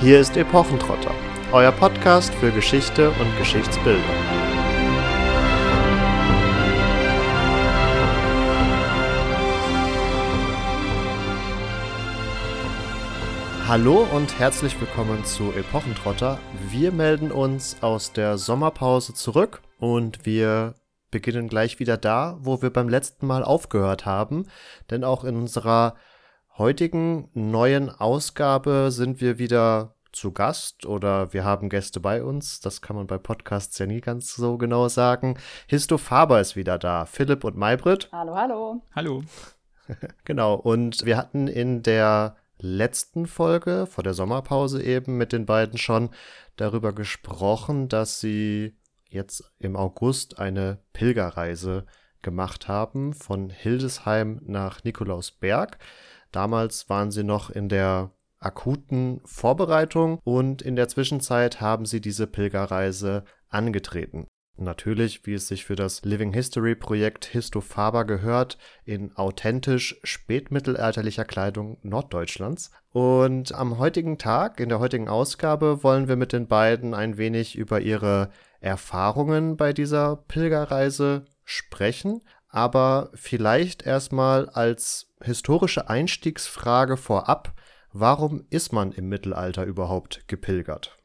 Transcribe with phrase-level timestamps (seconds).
[0.00, 1.14] Hier ist Epochentrotter,
[1.52, 4.02] euer Podcast für Geschichte und Geschichtsbildung.
[13.66, 16.38] Hallo und herzlich willkommen zu Epochentrotter.
[16.68, 20.74] Wir melden uns aus der Sommerpause zurück und wir
[21.12, 24.48] beginnen gleich wieder da, wo wir beim letzten Mal aufgehört haben,
[24.90, 25.94] denn auch in unserer
[26.56, 32.60] heutigen neuen Ausgabe sind wir wieder zu Gast oder wir haben Gäste bei uns.
[32.60, 35.36] Das kann man bei Podcasts ja nie ganz so genau sagen.
[35.66, 37.06] Histo Faber ist wieder da.
[37.06, 38.08] Philipp und Maybrit.
[38.12, 38.82] Hallo, hallo.
[38.94, 39.24] Hallo.
[40.24, 40.54] genau.
[40.54, 46.10] Und wir hatten in der letzten Folge vor der Sommerpause eben mit den beiden schon
[46.56, 48.76] darüber gesprochen, dass sie
[49.08, 51.84] jetzt im August eine Pilgerreise
[52.22, 55.78] gemacht haben von Hildesheim nach Nikolausberg.
[56.34, 62.26] Damals waren sie noch in der akuten Vorbereitung und in der Zwischenzeit haben sie diese
[62.26, 64.26] Pilgerreise angetreten.
[64.56, 71.24] Natürlich, wie es sich für das Living History Projekt Histo Faber gehört, in authentisch spätmittelalterlicher
[71.24, 72.72] Kleidung Norddeutschlands.
[72.90, 77.56] Und am heutigen Tag, in der heutigen Ausgabe, wollen wir mit den beiden ein wenig
[77.56, 82.22] über ihre Erfahrungen bei dieser Pilgerreise sprechen,
[82.54, 87.52] aber vielleicht erstmal als historische Einstiegsfrage vorab,
[87.92, 90.96] warum ist man im Mittelalter überhaupt gepilgert?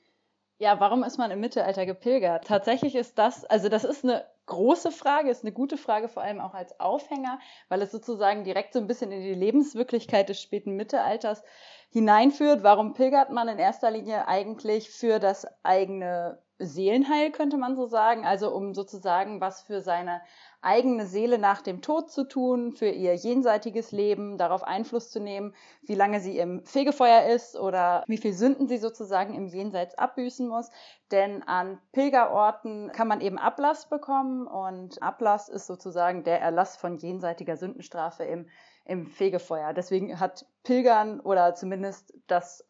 [0.59, 2.45] Ja, warum ist man im Mittelalter gepilgert?
[2.45, 6.39] Tatsächlich ist das, also das ist eine große Frage, ist eine gute Frage, vor allem
[6.39, 10.75] auch als Aufhänger, weil es sozusagen direkt so ein bisschen in die Lebenswirklichkeit des späten
[10.75, 11.41] Mittelalters
[11.89, 12.61] hineinführt.
[12.61, 18.25] Warum pilgert man in erster Linie eigentlich für das eigene Seelenheil, könnte man so sagen,
[18.25, 20.22] also um sozusagen was für seine
[20.61, 25.53] eigene Seele nach dem Tod zu tun, für ihr jenseitiges Leben, darauf Einfluss zu nehmen,
[25.81, 30.47] wie lange sie im Fegefeuer ist oder wie viel Sünden sie sozusagen im Jenseits abbüßen
[30.47, 30.69] muss.
[31.11, 36.97] Denn an Pilgerorten kann man eben Ablass bekommen und Ablass ist sozusagen der Erlass von
[36.97, 38.50] jenseitiger Sündenstrafe im,
[38.85, 39.73] im Fegefeuer.
[39.73, 42.66] Deswegen hat Pilgern oder zumindest das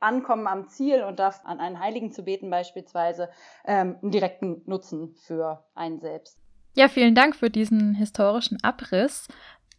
[0.00, 3.30] Ankommen am Ziel und darf an einen Heiligen zu beten beispielsweise
[3.64, 6.43] ähm, einen direkten Nutzen für einen selbst.
[6.74, 9.28] Ja, vielen Dank für diesen historischen Abriss.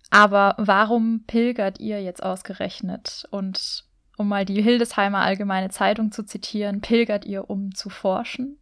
[0.09, 3.25] Aber warum pilgert ihr jetzt ausgerechnet?
[3.31, 3.85] Und
[4.17, 8.57] um mal die Hildesheimer Allgemeine Zeitung zu zitieren, pilgert ihr, um zu forschen?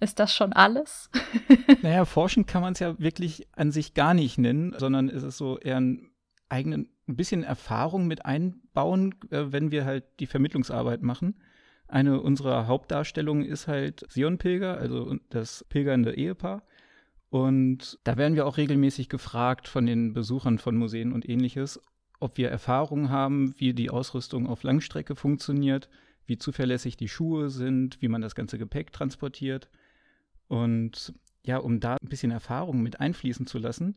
[0.00, 1.10] Ist das schon alles?
[1.82, 5.36] naja, forschen kann man es ja wirklich an sich gar nicht nennen, sondern ist es
[5.36, 6.10] so eher ein
[6.48, 11.40] eigenen, ein bisschen Erfahrung mit einbauen, äh, wenn wir halt die Vermittlungsarbeit machen.
[11.88, 16.62] Eine unserer Hauptdarstellungen ist halt Sion-Pilger, also das pilgernde Ehepaar.
[17.30, 21.80] Und da werden wir auch regelmäßig gefragt von den Besuchern von Museen und ähnliches,
[22.20, 25.88] ob wir Erfahrungen haben, wie die Ausrüstung auf Langstrecke funktioniert,
[26.26, 29.68] wie zuverlässig die Schuhe sind, wie man das ganze Gepäck transportiert.
[30.48, 31.12] Und
[31.44, 33.96] ja, um da ein bisschen Erfahrung mit einfließen zu lassen,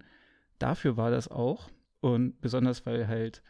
[0.59, 1.69] dafür war das auch.
[2.01, 3.41] Und besonders, weil halt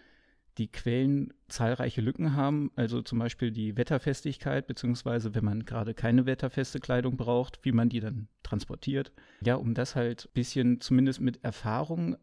[0.57, 6.25] die Quellen zahlreiche Lücken haben, also zum Beispiel die Wetterfestigkeit, beziehungsweise wenn man gerade keine
[6.25, 9.11] wetterfeste Kleidung braucht, wie man die dann transportiert.
[9.41, 12.17] Ja, um das halt ein bisschen zumindest mit Erfahrung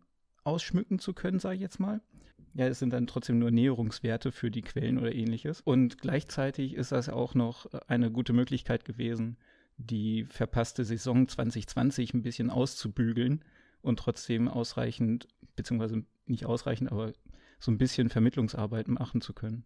[0.45, 2.01] ausschmücken zu können, sage ich jetzt mal.
[2.55, 5.61] Ja, es sind dann trotzdem nur Näherungswerte für die Quellen oder ähnliches.
[5.61, 9.37] Und gleichzeitig ist das auch noch eine gute Möglichkeit gewesen,
[9.77, 13.45] die verpasste Saison 2020 ein bisschen auszubügeln
[13.81, 17.13] und trotzdem ausreichend, beziehungsweise nicht ausreichend, aber
[17.59, 19.65] so ein bisschen Vermittlungsarbeit machen zu können.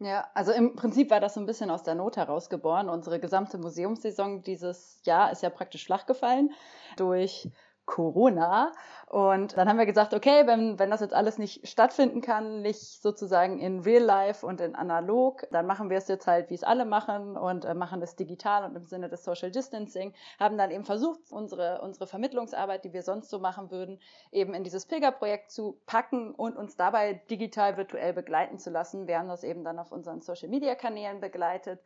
[0.00, 2.88] Ja, also im Prinzip war das so ein bisschen aus der Not heraus geboren.
[2.88, 6.50] Unsere gesamte Museumssaison dieses Jahr ist ja praktisch flach gefallen
[6.96, 7.48] durch
[7.88, 8.72] Corona.
[9.06, 13.02] Und dann haben wir gesagt, okay, wenn, wenn das jetzt alles nicht stattfinden kann, nicht
[13.02, 16.62] sozusagen in Real Life und in analog, dann machen wir es jetzt halt, wie es
[16.62, 20.70] alle machen und äh, machen es digital und im Sinne des Social Distancing, haben dann
[20.70, 23.98] eben versucht, unsere, unsere Vermittlungsarbeit, die wir sonst so machen würden,
[24.30, 29.08] eben in dieses Pilgerprojekt zu packen und uns dabei digital virtuell begleiten zu lassen.
[29.08, 31.80] Wir haben das eben dann auf unseren Social Media Kanälen begleitet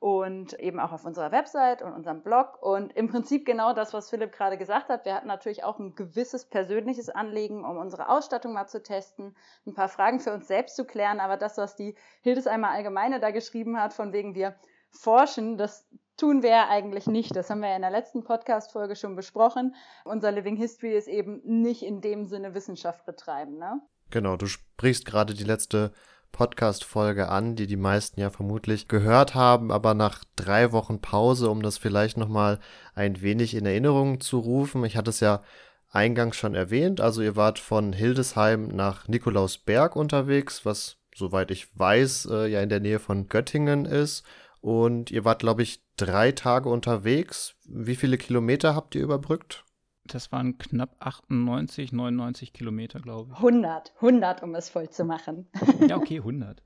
[0.00, 2.60] und eben auch auf unserer Website und unserem Blog.
[2.62, 5.04] Und im Prinzip genau das, was Philipp gerade gesagt hat.
[5.04, 9.36] Wir hatten natürlich auch ein gewisses persönliches Anliegen, um unsere Ausstattung mal zu testen,
[9.66, 11.20] ein paar Fragen für uns selbst zu klären.
[11.20, 14.54] Aber das, was die Hildesheimer Allgemeine da geschrieben hat, von wegen wir
[14.90, 15.86] forschen, das
[16.16, 17.36] tun wir ja eigentlich nicht.
[17.36, 19.74] Das haben wir ja in der letzten Podcast-Folge schon besprochen.
[20.04, 23.82] Unser Living History ist eben nicht in dem Sinne Wissenschaft betreiben, ne?
[24.10, 25.92] Genau, du sprichst gerade die letzte
[26.32, 31.62] Podcast-Folge an, die die meisten ja vermutlich gehört haben, aber nach drei Wochen Pause, um
[31.62, 32.58] das vielleicht nochmal
[32.94, 34.84] ein wenig in Erinnerung zu rufen.
[34.84, 35.42] Ich hatte es ja
[35.90, 42.28] eingangs schon erwähnt, also ihr wart von Hildesheim nach Nikolausberg unterwegs, was soweit ich weiß,
[42.30, 44.24] äh, ja in der Nähe von Göttingen ist.
[44.60, 47.54] Und ihr wart, glaube ich, drei Tage unterwegs.
[47.64, 49.64] Wie viele Kilometer habt ihr überbrückt?
[50.12, 53.36] Das waren knapp 98, 99 Kilometer, glaube ich.
[53.36, 55.48] 100, 100, um es voll zu machen.
[55.88, 56.62] Ja, okay, 100.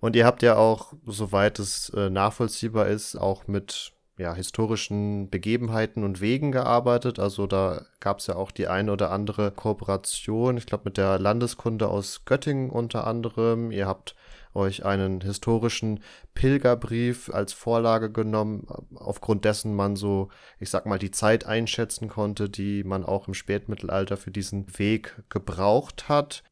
[0.00, 6.04] Und ihr habt ja auch, soweit es äh, nachvollziehbar ist, auch mit ja, historischen Begebenheiten
[6.04, 7.18] und Wegen gearbeitet.
[7.18, 11.18] Also da gab es ja auch die eine oder andere Kooperation, ich glaube mit der
[11.18, 13.70] Landeskunde aus Göttingen unter anderem.
[13.70, 14.14] Ihr habt
[14.54, 16.00] euch einen historischen
[16.34, 20.28] Pilgerbrief als Vorlage genommen, aufgrund dessen man so,
[20.58, 25.22] ich sag mal, die Zeit einschätzen konnte, die man auch im Spätmittelalter für diesen Weg
[25.28, 26.42] gebraucht hat.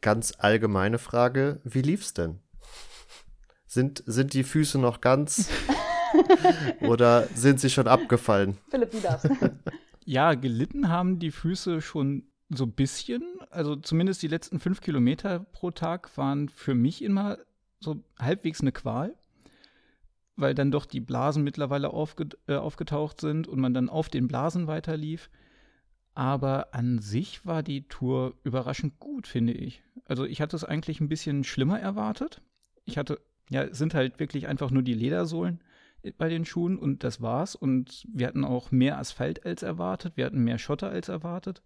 [0.00, 2.40] Ganz allgemeine Frage, wie lief's denn?
[3.66, 5.48] Sind, sind die Füße noch ganz
[6.80, 8.58] oder sind sie schon abgefallen?
[8.70, 9.28] Philipp, du darfst.
[10.08, 13.22] Ja, gelitten haben die Füße schon so ein bisschen.
[13.50, 17.38] Also zumindest die letzten fünf Kilometer pro Tag waren für mich immer
[17.80, 19.14] so halbwegs eine Qual,
[20.36, 24.28] weil dann doch die Blasen mittlerweile aufge äh, aufgetaucht sind und man dann auf den
[24.28, 25.30] Blasen weiterlief.
[26.14, 29.82] Aber an sich war die Tour überraschend gut, finde ich.
[30.06, 32.40] Also ich hatte es eigentlich ein bisschen schlimmer erwartet.
[32.86, 33.20] Ich hatte,
[33.50, 35.60] ja, es sind halt wirklich einfach nur die Ledersohlen
[36.16, 37.54] bei den Schuhen und das war's.
[37.54, 41.62] Und wir hatten auch mehr Asphalt als erwartet, wir hatten mehr Schotter als erwartet.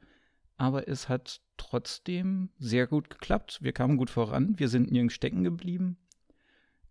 [0.61, 3.61] Aber es hat trotzdem sehr gut geklappt.
[3.63, 5.97] Wir kamen gut voran, wir sind nirgends stecken geblieben.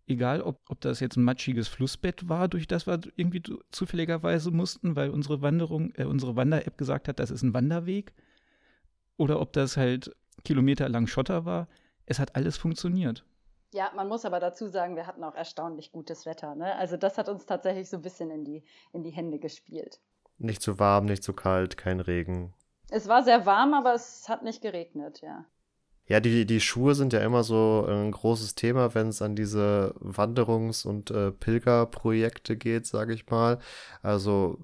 [0.08, 4.96] Egal, ob, ob das jetzt ein matschiges Flussbett war, durch das wir irgendwie zufälligerweise mussten,
[4.96, 8.12] weil unsere Wanderung, äh, unsere Wander-App gesagt hat, das ist ein Wanderweg.
[9.16, 11.68] Oder ob das halt kilometerlang Schotter war.
[12.06, 13.24] Es hat alles funktioniert.
[13.72, 16.56] Ja, man muss aber dazu sagen, wir hatten auch erstaunlich gutes Wetter.
[16.56, 16.74] Ne?
[16.74, 20.00] Also das hat uns tatsächlich so ein bisschen in die, in die Hände gespielt.
[20.38, 22.52] Nicht zu warm, nicht zu kalt, kein Regen.
[22.90, 25.44] Es war sehr warm, aber es hat nicht geregnet, ja.
[26.06, 29.94] Ja, die, die Schuhe sind ja immer so ein großes Thema, wenn es an diese
[30.00, 33.60] Wanderungs- und äh, Pilgerprojekte geht, sage ich mal.
[34.02, 34.58] Also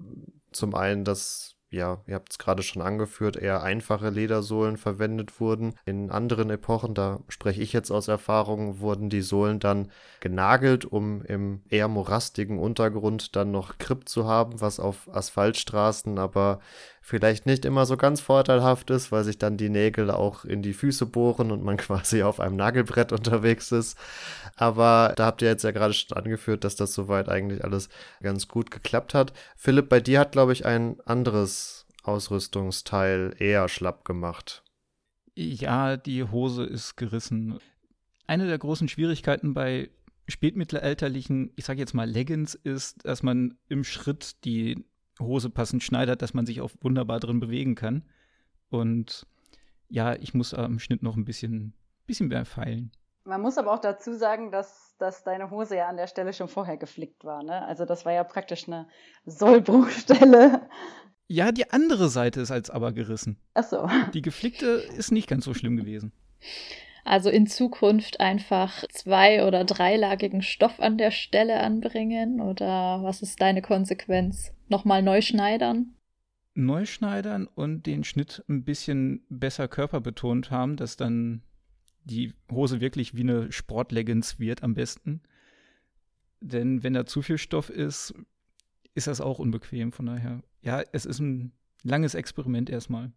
[0.50, 5.74] zum einen das ja, ihr habt es gerade schon angeführt, eher einfache Ledersohlen verwendet wurden.
[5.84, 9.90] In anderen Epochen, da spreche ich jetzt aus Erfahrung, wurden die Sohlen dann
[10.20, 16.60] genagelt, um im eher morastigen Untergrund dann noch Grip zu haben, was auf Asphaltstraßen aber
[17.06, 20.72] vielleicht nicht immer so ganz vorteilhaft ist, weil sich dann die Nägel auch in die
[20.72, 23.96] Füße bohren und man quasi auf einem Nagelbrett unterwegs ist.
[24.56, 28.48] Aber da habt ihr jetzt ja gerade schon angeführt, dass das soweit eigentlich alles ganz
[28.48, 29.32] gut geklappt hat.
[29.56, 34.64] Philipp, bei dir hat, glaube ich, ein anderes Ausrüstungsteil eher schlapp gemacht.
[35.36, 37.60] Ja, die Hose ist gerissen.
[38.26, 39.90] Eine der großen Schwierigkeiten bei
[40.26, 44.84] spätmittelalterlichen, ich sage jetzt mal Leggings, ist, dass man im Schritt die
[45.20, 48.04] Hose passend schneidert, dass man sich auch wunderbar drin bewegen kann.
[48.68, 49.26] Und
[49.88, 51.74] ja, ich muss am Schnitt noch ein bisschen,
[52.06, 52.90] bisschen mehr feilen.
[53.24, 56.48] Man muss aber auch dazu sagen, dass, dass deine Hose ja an der Stelle schon
[56.48, 57.42] vorher geflickt war.
[57.42, 57.64] Ne?
[57.66, 58.86] Also das war ja praktisch eine
[59.24, 60.68] Sollbruchstelle.
[61.28, 63.36] Ja, die andere Seite ist als aber gerissen.
[63.54, 63.88] Ach so.
[64.14, 66.12] Die geflickte ist nicht ganz so schlimm gewesen.
[67.04, 72.40] Also in Zukunft einfach zwei- oder dreilagigen Stoff an der Stelle anbringen?
[72.40, 74.52] Oder was ist deine Konsequenz?
[74.68, 75.94] Nochmal neu schneidern?
[76.54, 81.42] Neu schneidern und den Schnitt ein bisschen besser körperbetont haben, dass dann
[82.04, 85.22] die Hose wirklich wie eine Sportleggings wird am besten.
[86.40, 88.14] Denn wenn da zu viel Stoff ist,
[88.94, 89.92] ist das auch unbequem.
[89.92, 91.52] Von daher, ja, es ist ein
[91.82, 93.12] langes Experiment erstmal.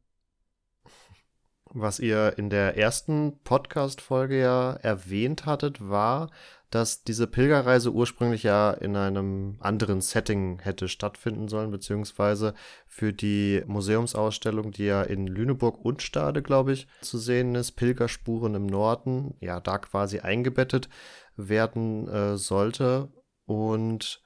[1.72, 6.32] Was ihr in der ersten Podcast-Folge ja erwähnt hattet, war,
[6.72, 12.56] dass diese Pilgerreise ursprünglich ja in einem anderen Setting hätte stattfinden sollen, beziehungsweise
[12.88, 18.56] für die Museumsausstellung, die ja in Lüneburg und Stade, glaube ich, zu sehen ist, Pilgerspuren
[18.56, 20.90] im Norden, ja, da quasi eingebettet
[21.36, 23.10] werden äh, sollte.
[23.46, 24.24] Und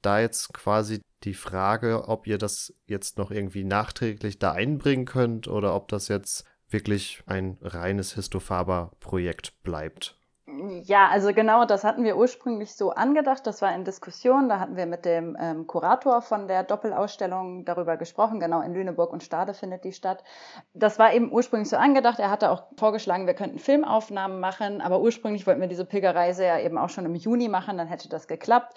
[0.00, 5.48] da jetzt quasi die Frage, ob ihr das jetzt noch irgendwie nachträglich da einbringen könnt
[5.48, 6.44] oder ob das jetzt
[6.74, 10.18] wirklich ein reines Histofaber-Projekt bleibt.
[10.82, 13.46] Ja, also genau, das hatten wir ursprünglich so angedacht.
[13.46, 14.50] Das war in Diskussion.
[14.50, 18.40] Da hatten wir mit dem ähm, Kurator von der Doppelausstellung darüber gesprochen.
[18.40, 20.22] Genau, in Lüneburg und Stade findet die statt.
[20.74, 22.18] Das war eben ursprünglich so angedacht.
[22.18, 24.82] Er hatte auch vorgeschlagen, wir könnten Filmaufnahmen machen.
[24.82, 27.78] Aber ursprünglich wollten wir diese Pilgerreise ja eben auch schon im Juni machen.
[27.78, 28.76] Dann hätte das geklappt.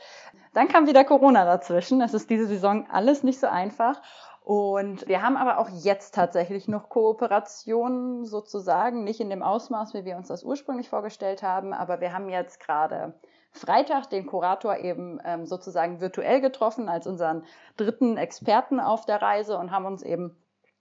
[0.53, 1.99] Dann kam wieder Corona dazwischen.
[1.99, 4.01] Es ist diese Saison alles nicht so einfach.
[4.47, 10.05] Und wir haben aber auch jetzt tatsächlich noch Kooperationen sozusagen, nicht in dem Ausmaß, wie
[10.05, 13.13] wir uns das ursprünglich vorgestellt haben, aber wir haben jetzt gerade
[13.51, 17.43] Freitag den Kurator eben ähm, sozusagen virtuell getroffen als unseren
[17.75, 20.37] dritten Experten auf der Reise und haben uns eben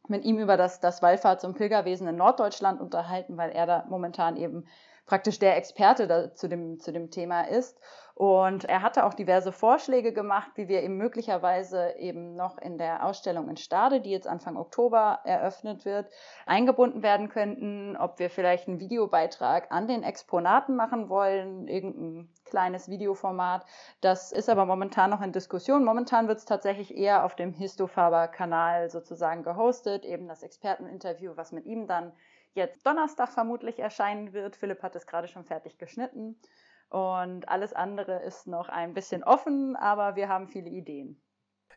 [0.06, 4.36] mit ihm über das, das Wallfahrts- und Pilgerwesen in Norddeutschland unterhalten, weil er da momentan
[4.36, 4.68] eben
[5.06, 7.80] praktisch der Experte da, zu, dem, zu dem Thema ist.
[8.18, 13.04] Und er hatte auch diverse Vorschläge gemacht, wie wir eben möglicherweise eben noch in der
[13.04, 16.10] Ausstellung in Stade, die jetzt Anfang Oktober eröffnet wird,
[16.46, 22.88] eingebunden werden könnten, ob wir vielleicht einen Videobeitrag an den Exponaten machen wollen, irgendein kleines
[22.88, 23.66] Videoformat.
[24.00, 25.84] Das ist aber momentan noch in Diskussion.
[25.84, 31.66] Momentan wird es tatsächlich eher auf dem Histofaber-Kanal sozusagen gehostet, eben das Experteninterview, was mit
[31.66, 32.14] ihm dann
[32.54, 34.56] jetzt Donnerstag vermutlich erscheinen wird.
[34.56, 36.40] Philipp hat es gerade schon fertig geschnitten.
[36.88, 41.20] Und alles andere ist noch ein bisschen offen, aber wir haben viele Ideen.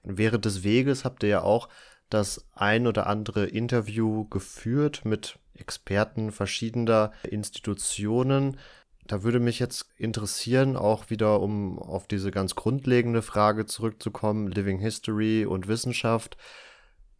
[0.04, 1.68] Während des Weges habt ihr ja auch
[2.10, 8.58] das ein oder andere Interview geführt mit Experten verschiedener Institutionen.
[9.06, 14.80] Da würde mich jetzt interessieren, auch wieder um auf diese ganz grundlegende Frage zurückzukommen, Living
[14.80, 16.38] History und Wissenschaft.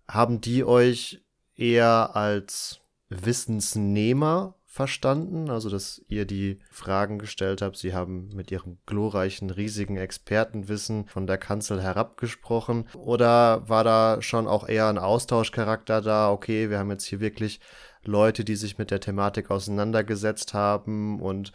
[0.08, 1.24] Haben die euch
[1.56, 7.76] eher als Wissensnehmer verstanden, also dass ihr die Fragen gestellt habt.
[7.76, 12.88] Sie haben mit ihrem glorreichen, riesigen Expertenwissen von der Kanzel herabgesprochen.
[12.94, 16.32] Oder war da schon auch eher ein Austauschcharakter da?
[16.32, 17.60] Okay, wir haben jetzt hier wirklich
[18.04, 21.52] Leute, die sich mit der Thematik auseinandergesetzt haben und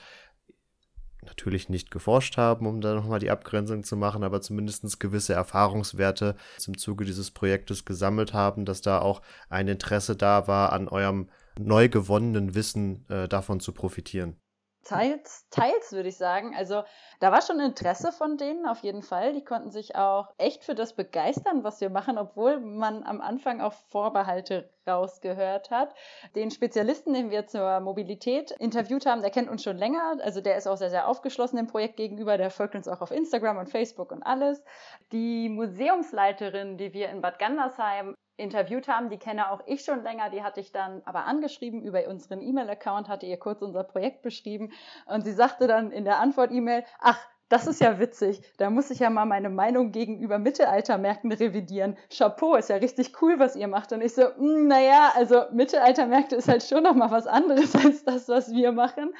[1.22, 6.34] natürlich nicht geforscht haben, um da nochmal die Abgrenzung zu machen, aber zumindest gewisse Erfahrungswerte
[6.66, 11.28] im Zuge dieses Projektes gesammelt haben, dass da auch ein Interesse da war an eurem
[11.58, 14.40] neu gewonnenen Wissen äh, davon zu profitieren?
[14.84, 16.54] Teils, teils würde ich sagen.
[16.54, 16.84] Also
[17.20, 19.32] da war schon Interesse von denen auf jeden Fall.
[19.32, 23.60] Die konnten sich auch echt für das begeistern, was wir machen, obwohl man am Anfang
[23.60, 25.94] auch Vorbehalte rausgehört hat.
[26.34, 30.18] Den Spezialisten, den wir zur Mobilität interviewt haben, der kennt uns schon länger.
[30.22, 32.36] Also der ist auch sehr, sehr aufgeschlossen dem Projekt gegenüber.
[32.38, 34.62] Der folgt uns auch auf Instagram und Facebook und alles.
[35.12, 40.30] Die Museumsleiterin, die wir in Bad Gandersheim interviewt haben, die kenne auch ich schon länger,
[40.30, 44.72] die hatte ich dann aber angeschrieben über unseren E-Mail-Account, hatte ihr kurz unser Projekt beschrieben
[45.06, 48.40] und sie sagte dann in der Antwort-E-Mail, ach, das ist ja witzig.
[48.56, 51.96] Da muss ich ja mal meine Meinung gegenüber Mittelaltermärkten revidieren.
[52.10, 53.92] Chapeau, ist ja richtig cool, was ihr macht.
[53.92, 58.04] Und ich so, hm, naja, also Mittelaltermärkte ist halt schon noch mal was anderes als
[58.04, 59.14] das, was wir machen.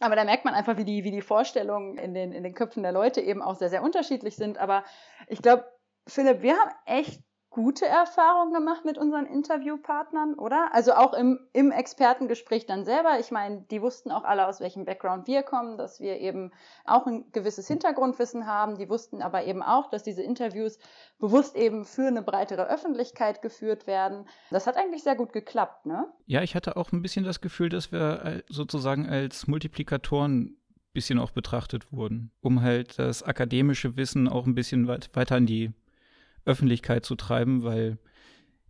[0.00, 2.82] Aber da merkt man einfach, wie die, wie die Vorstellungen in den, in den Köpfen
[2.82, 4.58] der Leute eben auch sehr, sehr unterschiedlich sind.
[4.58, 4.84] Aber
[5.26, 5.64] ich glaube,
[6.06, 10.68] Philipp, wir haben echt gute Erfahrungen gemacht mit unseren Interviewpartnern, oder?
[10.72, 13.18] Also auch im, im Expertengespräch dann selber.
[13.18, 16.52] Ich meine, die wussten auch alle, aus welchem Background wir kommen, dass wir eben
[16.84, 18.76] auch ein gewisses Hintergrundwissen haben.
[18.76, 20.78] Die wussten aber eben auch, dass diese Interviews
[21.18, 24.26] bewusst eben für eine breitere Öffentlichkeit geführt werden.
[24.50, 26.06] Das hat eigentlich sehr gut geklappt, ne?
[26.26, 30.58] Ja, ich hatte auch ein bisschen das Gefühl, dass wir äh, sozusagen als Multiplikatoren
[30.92, 35.46] bisschen auch betrachtet wurden, um halt das akademische Wissen auch ein bisschen weit, weiter in
[35.46, 35.72] die
[36.48, 37.98] Öffentlichkeit zu treiben, weil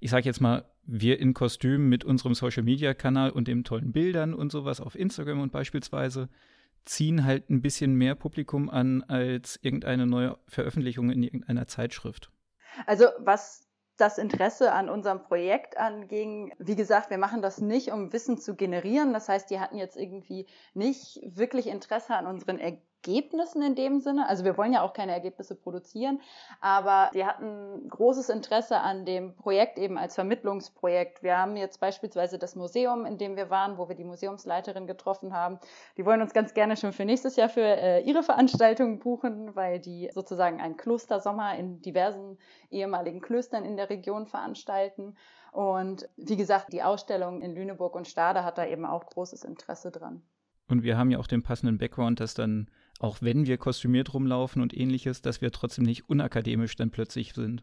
[0.00, 3.92] ich sage jetzt mal, wir in Kostüm mit unserem Social Media Kanal und den tollen
[3.92, 6.28] Bildern und sowas auf Instagram und beispielsweise
[6.84, 12.30] ziehen halt ein bisschen mehr Publikum an als irgendeine neue Veröffentlichung in irgendeiner Zeitschrift.
[12.86, 13.68] Also was
[13.98, 16.54] das Interesse an unserem Projekt anging.
[16.58, 19.12] Wie gesagt, wir machen das nicht, um Wissen zu generieren.
[19.12, 22.58] Das heißt, die hatten jetzt irgendwie nicht wirklich Interesse an unseren
[22.98, 24.28] Ergebnissen in dem Sinne.
[24.28, 26.20] Also wir wollen ja auch keine Ergebnisse produzieren,
[26.60, 31.22] aber sie hatten großes Interesse an dem Projekt eben als Vermittlungsprojekt.
[31.22, 35.32] Wir haben jetzt beispielsweise das Museum, in dem wir waren, wo wir die Museumsleiterin getroffen
[35.32, 35.58] haben.
[35.96, 39.78] Die wollen uns ganz gerne schon für nächstes Jahr für äh, ihre Veranstaltungen buchen, weil
[39.78, 42.38] die sozusagen einen Klostersommer in diversen
[42.70, 45.16] ehemaligen Klöstern in der Region veranstalten.
[45.52, 49.90] Und wie gesagt, die Ausstellung in Lüneburg und Stade hat da eben auch großes Interesse
[49.90, 50.22] dran.
[50.68, 54.62] Und wir haben ja auch den passenden Background, dass dann auch wenn wir kostümiert rumlaufen
[54.62, 57.62] und ähnliches, dass wir trotzdem nicht unakademisch dann plötzlich sind.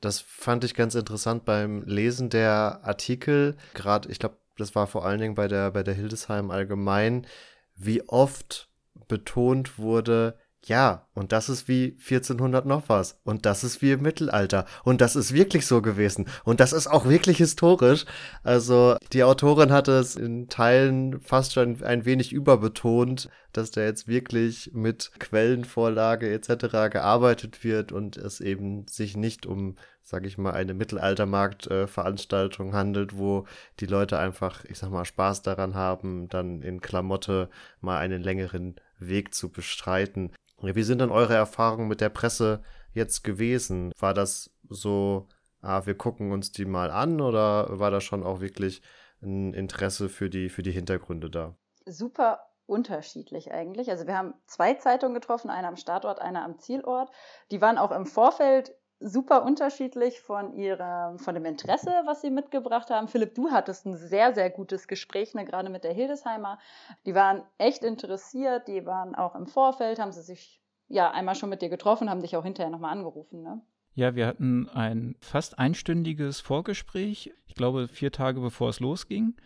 [0.00, 3.56] Das fand ich ganz interessant beim Lesen der Artikel.
[3.74, 7.26] Gerade, ich glaube, das war vor allen Dingen bei der, bei der Hildesheim allgemein,
[7.74, 8.68] wie oft
[9.08, 13.20] betont wurde, ja, und das ist wie 1400 noch was.
[13.22, 14.66] Und das ist wie im Mittelalter.
[14.82, 16.28] Und das ist wirklich so gewesen.
[16.44, 18.04] Und das ist auch wirklich historisch.
[18.42, 24.08] Also die Autorin hatte es in Teilen fast schon ein wenig überbetont, dass da jetzt
[24.08, 26.90] wirklich mit Quellenvorlage etc.
[26.90, 33.46] gearbeitet wird und es eben sich nicht um, sag ich mal, eine Mittelaltermarktveranstaltung handelt, wo
[33.78, 38.74] die Leute einfach, ich sag mal, Spaß daran haben, dann in Klamotte mal einen längeren
[38.98, 40.32] Weg zu bestreiten.
[40.62, 43.92] Wie sind denn eure Erfahrungen mit der Presse jetzt gewesen?
[43.98, 45.28] War das so,
[45.60, 48.82] ah, wir gucken uns die mal an oder war da schon auch wirklich
[49.22, 51.54] ein Interesse für die, für die Hintergründe da?
[51.84, 53.90] Super unterschiedlich eigentlich.
[53.90, 57.10] Also wir haben zwei Zeitungen getroffen, eine am Startort, eine am Zielort.
[57.50, 62.90] Die waren auch im Vorfeld super unterschiedlich von ihrem, von dem Interesse, was sie mitgebracht
[62.90, 63.08] haben.
[63.08, 66.58] Philipp, du hattest ein sehr, sehr gutes Gespräch, ne, gerade mit der Hildesheimer.
[67.04, 71.50] Die waren echt interessiert, die waren auch im Vorfeld, haben sie sich ja einmal schon
[71.50, 73.60] mit dir getroffen, haben dich auch hinterher nochmal angerufen, ne?
[73.94, 79.36] Ja, wir hatten ein fast einstündiges Vorgespräch, ich glaube vier Tage bevor es losging.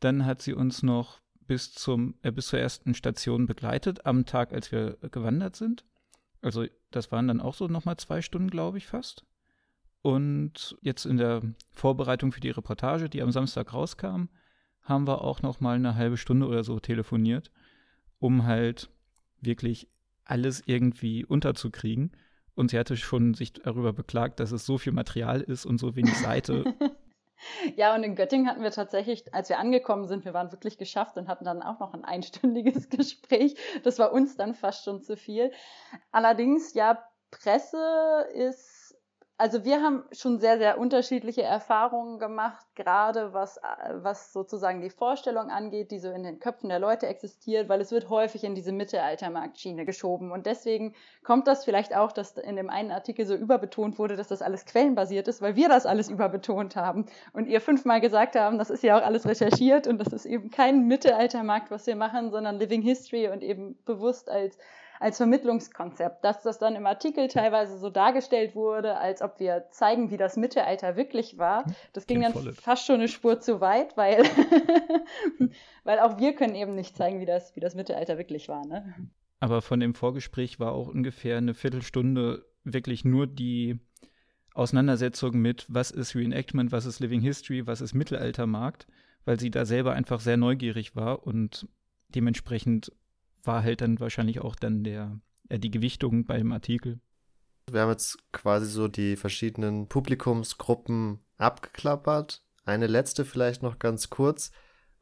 [0.00, 4.52] Dann hat sie uns noch bis, zum, äh, bis zur ersten Station begleitet, am Tag,
[4.52, 5.84] als wir gewandert sind.
[6.42, 9.24] Also das waren dann auch so nochmal zwei Stunden, glaube ich, fast.
[10.02, 11.42] Und jetzt in der
[11.72, 14.28] Vorbereitung für die Reportage, die am Samstag rauskam,
[14.82, 17.50] haben wir auch nochmal eine halbe Stunde oder so telefoniert,
[18.18, 18.88] um halt
[19.40, 19.88] wirklich
[20.24, 22.12] alles irgendwie unterzukriegen.
[22.54, 25.96] Und sie hatte schon sich darüber beklagt, dass es so viel Material ist und so
[25.96, 26.64] wenig Seite.
[27.76, 31.16] Ja, und in Göttingen hatten wir tatsächlich, als wir angekommen sind, wir waren wirklich geschafft
[31.16, 33.56] und hatten dann auch noch ein einstündiges Gespräch.
[33.82, 35.52] Das war uns dann fast schon zu viel.
[36.12, 38.79] Allerdings, ja, Presse ist
[39.40, 43.58] also wir haben schon sehr, sehr unterschiedliche Erfahrungen gemacht, gerade was,
[43.94, 47.90] was sozusagen die Vorstellung angeht, die so in den Köpfen der Leute existiert, weil es
[47.90, 50.30] wird häufig in diese Mittelaltermarktschiene geschoben.
[50.30, 50.94] Und deswegen
[51.24, 54.66] kommt das vielleicht auch, dass in dem einen Artikel so überbetont wurde, dass das alles
[54.66, 58.82] quellenbasiert ist, weil wir das alles überbetont haben und ihr fünfmal gesagt haben, das ist
[58.82, 62.82] ja auch alles recherchiert und das ist eben kein Mittelaltermarkt, was wir machen, sondern Living
[62.82, 64.58] History und eben bewusst als
[65.00, 70.10] als Vermittlungskonzept, dass das dann im Artikel teilweise so dargestellt wurde, als ob wir zeigen,
[70.10, 71.64] wie das Mittelalter wirklich war.
[71.64, 74.22] Hm, das ging dann fast schon eine Spur zu weit, weil,
[75.84, 78.66] weil auch wir können eben nicht zeigen, wie das, wie das Mittelalter wirklich war.
[78.66, 78.94] Ne?
[79.40, 83.78] Aber von dem Vorgespräch war auch ungefähr eine Viertelstunde wirklich nur die
[84.52, 88.86] Auseinandersetzung mit, was ist Reenactment, was ist Living History, was ist Mittelaltermarkt,
[89.24, 91.66] weil sie da selber einfach sehr neugierig war und
[92.14, 92.92] dementsprechend
[93.44, 97.00] war halt dann wahrscheinlich auch dann der, äh, die Gewichtung beim Artikel.
[97.70, 102.42] Wir haben jetzt quasi so die verschiedenen Publikumsgruppen abgeklappert.
[102.64, 104.50] Eine letzte vielleicht noch ganz kurz.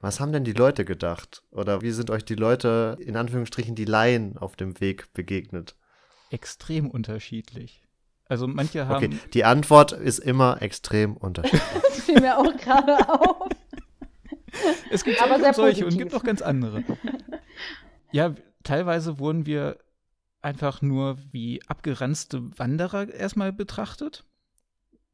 [0.00, 1.42] Was haben denn die Leute gedacht?
[1.50, 5.76] Oder wie sind euch die Leute, in Anführungsstrichen, die Laien auf dem Weg begegnet?
[6.30, 7.82] Extrem unterschiedlich.
[8.26, 9.04] Also manche haben.
[9.04, 11.62] Okay, die Antwort ist immer extrem unterschiedlich.
[11.82, 13.48] das fiel mir auch gerade auf.
[14.90, 16.84] Es gibt Aber solche, solche und gibt auch ganz andere.
[18.12, 19.78] Ja, teilweise wurden wir
[20.40, 24.24] einfach nur wie abgeranzte Wanderer erstmal betrachtet.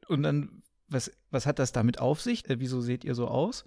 [0.09, 2.49] Und dann, was, was hat das damit auf sich?
[2.49, 3.65] Äh, wieso seht ihr so aus?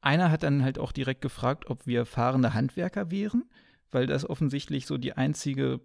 [0.00, 3.44] Einer hat dann halt auch direkt gefragt, ob wir fahrende Handwerker wären,
[3.90, 5.80] weil das offensichtlich so die einzige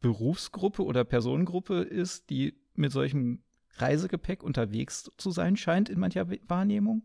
[0.00, 3.42] Berufsgruppe oder Personengruppe ist, die mit solchem
[3.76, 7.02] Reisegepäck unterwegs zu sein scheint in mancher Wahrnehmung.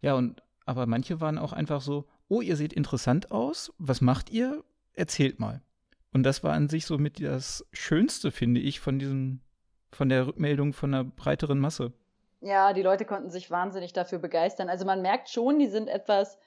[0.00, 4.30] Ja, und aber manche waren auch einfach so, oh, ihr seht interessant aus, was macht
[4.30, 4.64] ihr?
[4.98, 5.62] Erzählt mal.
[6.12, 9.40] Und das war an sich so mit das Schönste, finde ich, von diesem,
[9.92, 11.92] von der Rückmeldung von einer breiteren Masse.
[12.40, 14.68] Ja, die Leute konnten sich wahnsinnig dafür begeistern.
[14.68, 16.38] Also man merkt schon, die sind etwas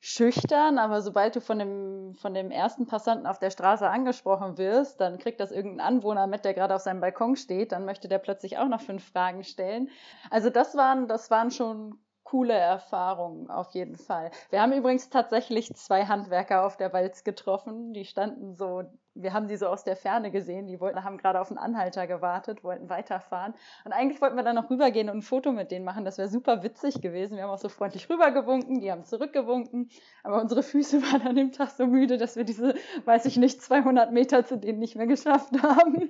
[0.00, 5.00] schüchtern, aber sobald du von dem, von dem ersten Passanten auf der Straße angesprochen wirst,
[5.00, 8.18] dann kriegt das irgendein Anwohner mit, der gerade auf seinem Balkon steht, dann möchte der
[8.18, 9.88] plötzlich auch noch fünf Fragen stellen.
[10.30, 14.30] Also das waren, das waren schon coole Erfahrung auf jeden Fall.
[14.50, 17.92] Wir haben übrigens tatsächlich zwei Handwerker auf der Walz getroffen.
[17.92, 18.82] Die standen so,
[19.14, 20.66] wir haben die so aus der Ferne gesehen.
[20.66, 23.54] Die wollten, haben gerade auf einen Anhalter gewartet, wollten weiterfahren.
[23.84, 26.04] Und eigentlich wollten wir dann noch rübergehen und ein Foto mit denen machen.
[26.04, 27.36] Das wäre super witzig gewesen.
[27.36, 29.90] Wir haben auch so freundlich rübergewunken, die haben zurückgewunken.
[30.22, 33.62] Aber unsere Füße waren an dem Tag so müde, dass wir diese, weiß ich nicht,
[33.62, 36.08] 200 Meter zu denen nicht mehr geschafft haben.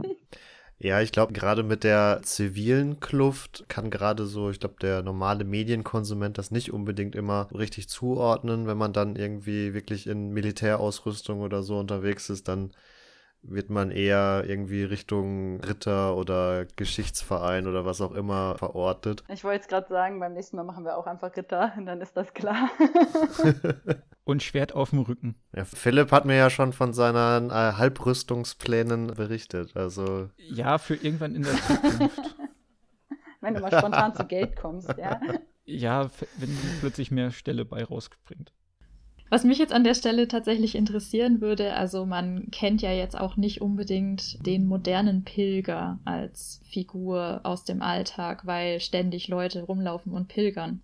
[0.85, 5.45] Ja, ich glaube, gerade mit der zivilen Kluft kann gerade so, ich glaube, der normale
[5.45, 8.67] Medienkonsument das nicht unbedingt immer richtig zuordnen.
[8.67, 12.73] Wenn man dann irgendwie wirklich in Militärausrüstung oder so unterwegs ist, dann
[13.47, 19.23] wird man eher irgendwie Richtung Ritter oder Geschichtsverein oder was auch immer verortet.
[19.29, 22.01] Ich wollte jetzt gerade sagen, beim nächsten Mal machen wir auch einfach Ritter und dann
[22.01, 22.71] ist das klar.
[24.25, 25.35] und Schwert auf dem Rücken.
[25.55, 29.77] Ja, Philipp hat mir ja schon von seinen äh, Halbrüstungsplänen berichtet.
[29.77, 32.37] Also ja, für irgendwann in der Zukunft.
[33.41, 35.21] wenn du mal spontan zu Geld kommst, ja.
[35.67, 38.53] Ja, wenn plötzlich mehr Stelle bei rausspringt.
[39.35, 43.37] Was mich jetzt an der Stelle tatsächlich interessieren würde, also man kennt ja jetzt auch
[43.37, 50.29] nicht unbedingt den modernen Pilger als Figur aus dem Alltag, weil ständig Leute rumlaufen und
[50.29, 50.83] pilgern.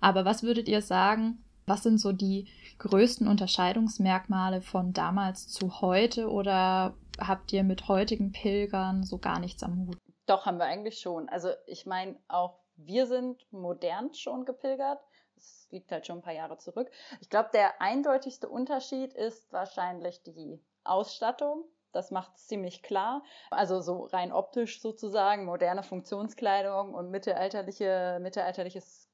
[0.00, 6.32] Aber was würdet ihr sagen, was sind so die größten Unterscheidungsmerkmale von damals zu heute
[6.32, 9.98] oder habt ihr mit heutigen Pilgern so gar nichts am Hut?
[10.26, 11.28] Doch, haben wir eigentlich schon.
[11.28, 14.98] Also ich meine, auch wir sind modern schon gepilgert.
[15.38, 16.90] Das liegt halt schon ein paar Jahre zurück.
[17.20, 21.64] Ich glaube, der eindeutigste Unterschied ist wahrscheinlich die Ausstattung.
[21.92, 23.22] Das macht es ziemlich klar.
[23.50, 29.08] Also so rein optisch sozusagen, moderne Funktionskleidung und mittelalterliche, mittelalterliches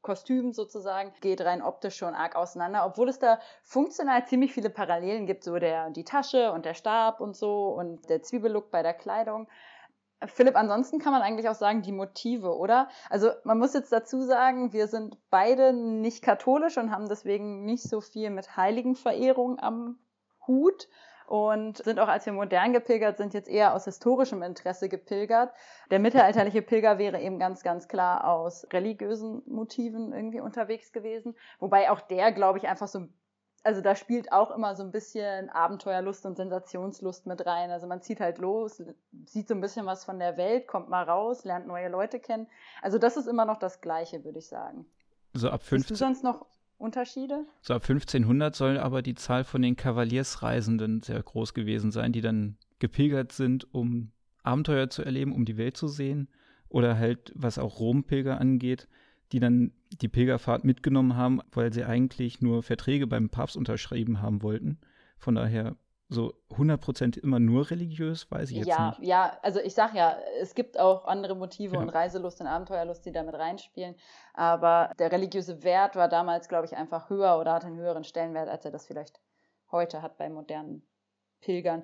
[0.00, 5.26] Kostüm sozusagen geht rein optisch schon arg auseinander, obwohl es da funktional ziemlich viele Parallelen
[5.26, 8.94] gibt, so der die Tasche und der Stab und so und der Zwiebellook bei der
[8.94, 9.48] Kleidung.
[10.24, 12.88] Philipp, ansonsten kann man eigentlich auch sagen, die Motive, oder?
[13.10, 17.82] Also man muss jetzt dazu sagen, wir sind beide nicht katholisch und haben deswegen nicht
[17.82, 19.98] so viel mit Heiligenverehrung am
[20.46, 20.88] Hut
[21.26, 25.52] und sind auch, als wir modern gepilgert sind, jetzt eher aus historischem Interesse gepilgert.
[25.90, 31.36] Der mittelalterliche Pilger wäre eben ganz, ganz klar aus religiösen Motiven irgendwie unterwegs gewesen.
[31.58, 33.08] Wobei auch der, glaube ich, einfach so
[33.66, 37.70] also da spielt auch immer so ein bisschen Abenteuerlust und Sensationslust mit rein.
[37.70, 38.80] Also man zieht halt los,
[39.24, 42.46] sieht so ein bisschen was von der Welt, kommt mal raus, lernt neue Leute kennen.
[42.80, 44.86] Also das ist immer noch das Gleiche, würde ich sagen.
[45.32, 45.80] So ab 15.
[45.80, 46.46] Hast du sonst noch
[46.78, 47.44] Unterschiede?
[47.60, 52.20] So ab 1500 soll aber die Zahl von den Kavaliersreisenden sehr groß gewesen sein, die
[52.20, 54.12] dann gepilgert sind, um
[54.44, 56.28] Abenteuer zu erleben, um die Welt zu sehen.
[56.68, 58.86] Oder halt, was auch Rompilger angeht,
[59.32, 64.42] die dann die Pilgerfahrt mitgenommen haben, weil sie eigentlich nur Verträge beim Papst unterschrieben haben
[64.42, 64.78] wollten.
[65.18, 65.76] Von daher
[66.08, 69.00] so 100% immer nur religiös, weiß ich jetzt ja, nicht.
[69.02, 71.80] Ja, also ich sag ja, es gibt auch andere Motive ja.
[71.80, 73.96] und Reiselust und Abenteuerlust, die damit reinspielen.
[74.32, 78.48] Aber der religiöse Wert war damals, glaube ich, einfach höher oder hat einen höheren Stellenwert,
[78.48, 79.20] als er das vielleicht
[79.72, 80.86] heute hat bei modernen
[81.40, 81.82] Pilgern.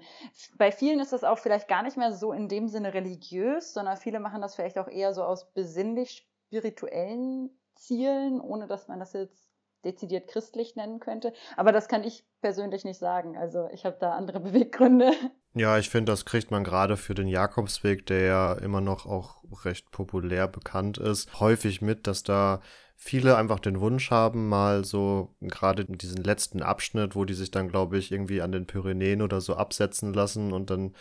[0.57, 3.97] Bei vielen ist das auch vielleicht gar nicht mehr so in dem Sinne religiös, sondern
[3.97, 9.15] viele machen das vielleicht auch eher so aus besinnlich spirituellen Zielen, ohne dass man das
[9.15, 9.49] jetzt
[9.85, 11.33] dezidiert christlich nennen könnte.
[11.57, 13.37] Aber das kann ich persönlich nicht sagen.
[13.37, 15.13] Also ich habe da andere Beweggründe.
[15.55, 19.43] Ja, ich finde, das kriegt man gerade für den Jakobsweg, der ja immer noch auch
[19.65, 22.61] recht populär bekannt ist, häufig mit, dass da
[22.97, 27.69] viele einfach den Wunsch haben, mal so gerade diesen letzten Abschnitt, wo die sich dann,
[27.69, 30.95] glaube ich, irgendwie an den Pyrenäen oder so absetzen lassen und dann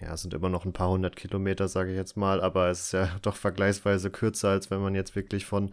[0.00, 2.92] ja, sind immer noch ein paar hundert Kilometer, sage ich jetzt mal, aber es ist
[2.92, 5.72] ja doch vergleichsweise kürzer, als wenn man jetzt wirklich von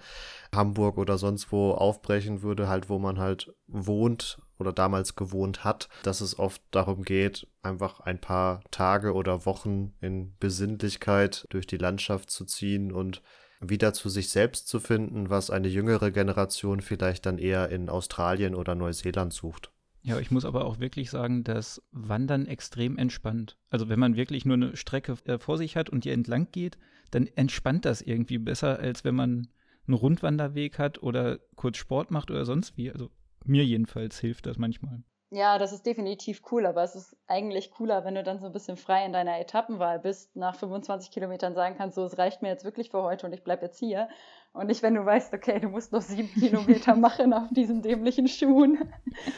[0.54, 5.89] Hamburg oder sonst wo aufbrechen würde, halt wo man halt wohnt oder damals gewohnt hat,
[6.04, 11.78] dass es oft darum geht, einfach ein paar Tage oder Wochen in Besinnlichkeit durch die
[11.78, 13.21] Landschaft zu ziehen und
[13.60, 18.56] wieder zu sich selbst zu finden, was eine jüngere Generation vielleicht dann eher in Australien
[18.56, 19.73] oder Neuseeland sucht.
[20.06, 23.58] Ja, ich muss aber auch wirklich sagen, dass Wandern extrem entspannt.
[23.70, 26.78] Also wenn man wirklich nur eine Strecke äh, vor sich hat und die entlang geht,
[27.12, 29.48] dann entspannt das irgendwie besser, als wenn man
[29.88, 32.92] einen Rundwanderweg hat oder kurz Sport macht oder sonst wie.
[32.92, 33.12] Also
[33.46, 35.04] mir jedenfalls hilft das manchmal.
[35.34, 38.54] Ja, das ist definitiv cool, aber es ist eigentlich cooler, wenn du dann so ein
[38.54, 42.50] bisschen frei in deiner Etappenwahl bist, nach 25 Kilometern sagen kannst, so, es reicht mir
[42.50, 44.10] jetzt wirklich für heute und ich bleibe jetzt hier.
[44.52, 48.28] Und nicht, wenn du weißt, okay, du musst noch sieben Kilometer machen auf diesen dämlichen
[48.28, 48.78] Schuhen.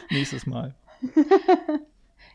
[0.10, 0.76] Nächstes Mal.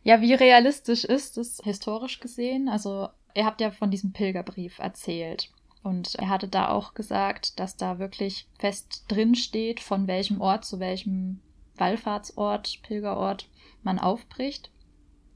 [0.04, 2.70] ja, wie realistisch ist es historisch gesehen?
[2.70, 5.50] Also, ihr habt ja von diesem Pilgerbrief erzählt.
[5.82, 10.64] Und er hatte da auch gesagt, dass da wirklich fest drin steht, von welchem Ort
[10.64, 11.42] zu welchem
[11.80, 13.48] Wallfahrtsort, Pilgerort
[13.82, 14.70] man aufbricht.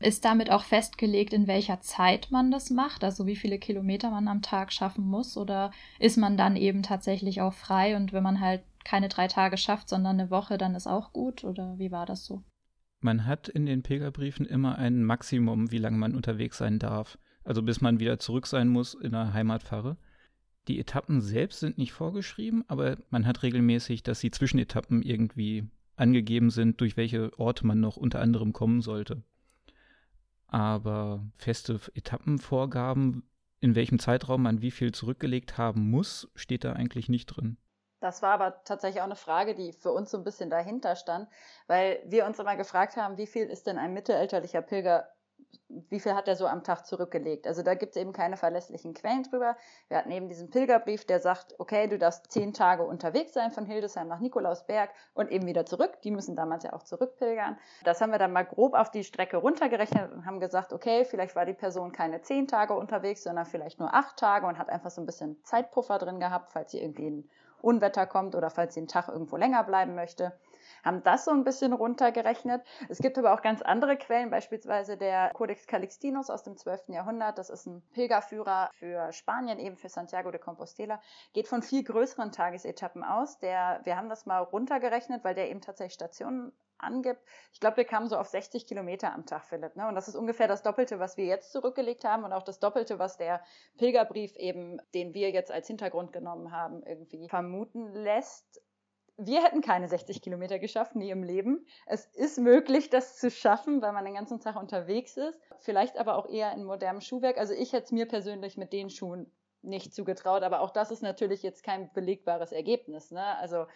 [0.01, 4.29] Ist damit auch festgelegt, in welcher Zeit man das macht, also wie viele Kilometer man
[4.29, 5.37] am Tag schaffen muss?
[5.37, 9.57] Oder ist man dann eben tatsächlich auch frei und wenn man halt keine drei Tage
[9.57, 11.43] schafft, sondern eine Woche, dann ist auch gut?
[11.43, 12.43] Oder wie war das so?
[13.01, 17.19] Man hat in den Pilgerbriefen immer ein Maximum, wie lange man unterwegs sein darf.
[17.45, 19.97] Also bis man wieder zurück sein muss in der Heimatpfarre.
[20.69, 26.51] Die Etappen selbst sind nicht vorgeschrieben, aber man hat regelmäßig, dass die Zwischenetappen irgendwie angegeben
[26.51, 29.23] sind, durch welche Orte man noch unter anderem kommen sollte.
[30.47, 33.29] Aber feste Etappenvorgaben,
[33.61, 37.57] in welchem Zeitraum man wie viel zurückgelegt haben muss, steht da eigentlich nicht drin.
[38.01, 41.27] Das war aber tatsächlich auch eine Frage, die für uns so ein bisschen dahinter stand,
[41.67, 45.09] weil wir uns immer gefragt haben, wie viel ist denn ein mittelalterlicher Pilger
[45.91, 47.47] wie viel hat er so am Tag zurückgelegt?
[47.47, 49.57] Also da gibt es eben keine verlässlichen Quellen drüber.
[49.89, 53.67] Wir hatten eben diesen Pilgerbrief, der sagt, okay, du darfst zehn Tage unterwegs sein von
[53.67, 56.01] Hildesheim nach Nikolausberg und eben wieder zurück.
[56.03, 57.59] Die müssen damals ja auch zurückpilgern.
[57.83, 61.35] Das haben wir dann mal grob auf die Strecke runtergerechnet und haben gesagt, okay, vielleicht
[61.35, 64.91] war die Person keine zehn Tage unterwegs, sondern vielleicht nur acht Tage und hat einfach
[64.91, 68.81] so ein bisschen Zeitpuffer drin gehabt, falls sie irgendwie ein Unwetter kommt oder falls sie
[68.81, 70.33] einen Tag irgendwo länger bleiben möchte
[70.85, 72.63] haben das so ein bisschen runtergerechnet.
[72.89, 76.89] Es gibt aber auch ganz andere Quellen, beispielsweise der Codex Calixtinus aus dem 12.
[76.89, 77.39] Jahrhundert.
[77.39, 81.01] Das ist ein Pilgerführer für Spanien, eben für Santiago de Compostela.
[81.33, 83.39] Geht von viel größeren Tagesetappen aus.
[83.39, 87.21] Der, wir haben das mal runtergerechnet, weil der eben tatsächlich Stationen angibt.
[87.53, 89.77] Ich glaube, wir kamen so auf 60 Kilometer am Tag, Philipp.
[89.77, 89.89] Ne?
[89.89, 92.99] Und das ist ungefähr das Doppelte, was wir jetzt zurückgelegt haben und auch das Doppelte,
[92.99, 93.41] was der
[93.79, 98.61] Pilgerbrief eben, den wir jetzt als Hintergrund genommen haben, irgendwie vermuten lässt
[99.17, 101.67] wir hätten keine 60 Kilometer geschafft, nie im Leben.
[101.87, 105.41] Es ist möglich, das zu schaffen, weil man den ganzen Tag unterwegs ist.
[105.61, 107.39] Vielleicht aber auch eher in modernem Schuhwerk.
[107.39, 109.31] Also ich hätte es mir persönlich mit den Schuhen
[109.63, 113.11] nicht zugetraut, aber auch das ist natürlich jetzt kein belegbares Ergebnis.
[113.11, 113.25] Ne?
[113.39, 113.67] Also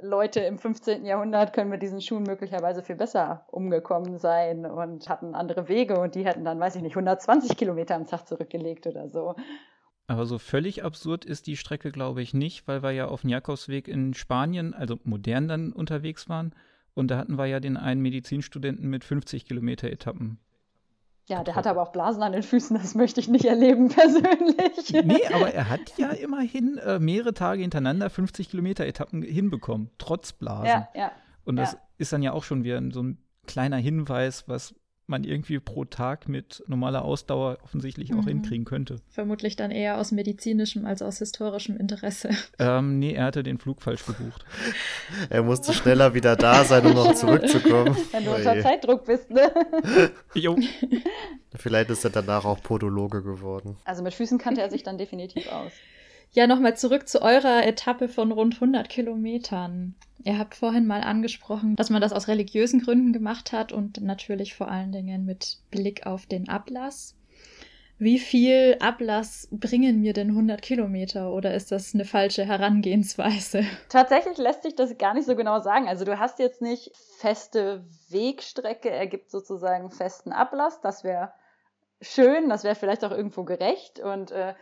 [0.00, 1.04] Leute im 15.
[1.04, 6.14] Jahrhundert können mit diesen Schuhen möglicherweise viel besser umgekommen sein und hatten andere Wege und
[6.14, 9.34] die hätten dann, weiß ich nicht, 120 Kilometer am Tag zurückgelegt oder so.
[10.08, 13.30] Aber so völlig absurd ist die Strecke, glaube ich, nicht, weil wir ja auf dem
[13.30, 16.54] Jakobsweg in Spanien, also modern dann unterwegs waren.
[16.94, 20.38] Und da hatten wir ja den einen Medizinstudenten mit 50 Kilometer Etappen.
[21.26, 24.90] Ja, der hatte aber auch Blasen an den Füßen, das möchte ich nicht erleben persönlich.
[25.04, 30.32] Nee, aber er hat ja immerhin äh, mehrere Tage hintereinander 50 Kilometer Etappen hinbekommen, trotz
[30.32, 30.68] Blasen.
[30.68, 31.12] Ja, ja.
[31.44, 31.78] Und das ja.
[31.98, 34.74] ist dann ja auch schon wieder so ein kleiner Hinweis, was
[35.08, 38.28] man irgendwie pro Tag mit normaler Ausdauer offensichtlich auch mhm.
[38.28, 38.96] hinkriegen könnte.
[39.10, 42.30] Vermutlich dann eher aus medizinischem als aus historischem Interesse.
[42.58, 44.44] Ähm, nee, er hatte den Flug falsch gebucht.
[45.30, 47.96] er musste schneller wieder da sein, um noch zurückzukommen.
[48.12, 49.50] Wenn du unter Zeitdruck bist, ne?
[50.34, 50.56] jo.
[51.54, 53.76] Vielleicht ist er danach auch Podologe geworden.
[53.84, 55.72] Also mit Füßen kannte er sich dann definitiv aus.
[56.32, 59.94] Ja, nochmal zurück zu eurer Etappe von rund 100 Kilometern.
[60.24, 64.54] Ihr habt vorhin mal angesprochen, dass man das aus religiösen Gründen gemacht hat und natürlich
[64.54, 67.14] vor allen Dingen mit Blick auf den Ablass.
[68.00, 73.64] Wie viel Ablass bringen mir denn 100 Kilometer oder ist das eine falsche Herangehensweise?
[73.88, 75.88] Tatsächlich lässt sich das gar nicht so genau sagen.
[75.88, 80.80] Also du hast jetzt nicht feste Wegstrecke, ergibt sozusagen festen Ablass.
[80.80, 81.32] Das wäre
[82.00, 84.54] schön, das wäre vielleicht auch irgendwo gerecht und äh,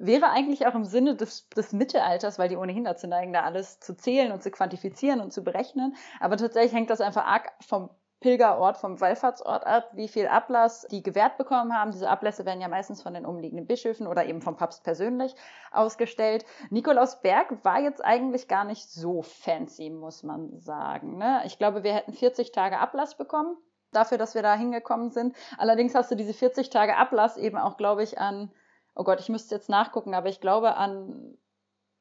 [0.00, 3.80] wäre eigentlich auch im Sinne des, des Mittelalters, weil die ohnehin dazu neigen, da alles
[3.80, 5.94] zu zählen und zu quantifizieren und zu berechnen.
[6.18, 11.02] Aber tatsächlich hängt das einfach arg vom Pilgerort, vom Wallfahrtsort ab, wie viel Ablass die
[11.02, 11.90] gewährt bekommen haben.
[11.90, 15.34] Diese Ablässe werden ja meistens von den umliegenden Bischöfen oder eben vom Papst persönlich
[15.72, 16.44] ausgestellt.
[16.68, 21.16] Nikolausberg war jetzt eigentlich gar nicht so fancy, muss man sagen.
[21.16, 21.42] Ne?
[21.46, 23.56] Ich glaube, wir hätten 40 Tage Ablass bekommen
[23.92, 25.34] dafür, dass wir da hingekommen sind.
[25.58, 28.52] Allerdings hast du diese 40 Tage Ablass eben auch, glaube ich, an
[28.94, 31.36] oh Gott, ich müsste jetzt nachgucken, aber ich glaube an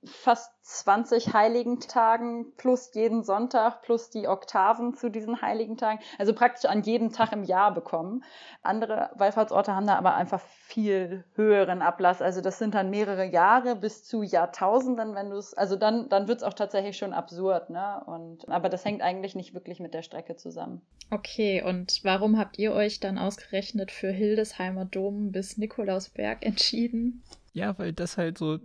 [0.03, 5.99] fast 20 heiligen Tagen plus jeden Sonntag plus die Oktaven zu diesen heiligen Tagen.
[6.17, 8.23] Also praktisch an jedem Tag im Jahr bekommen.
[8.61, 12.21] Andere Wallfahrtsorte haben da aber einfach viel höheren Ablass.
[12.21, 16.27] Also das sind dann mehrere Jahre bis zu Jahrtausenden, wenn du es, also dann, dann
[16.27, 18.01] wird es auch tatsächlich schon absurd, ne?
[18.05, 20.81] Und, aber das hängt eigentlich nicht wirklich mit der Strecke zusammen.
[21.11, 27.23] Okay, und warum habt ihr euch dann ausgerechnet für Hildesheimer Dom bis Nikolausberg entschieden?
[27.51, 28.59] Ja, weil das halt so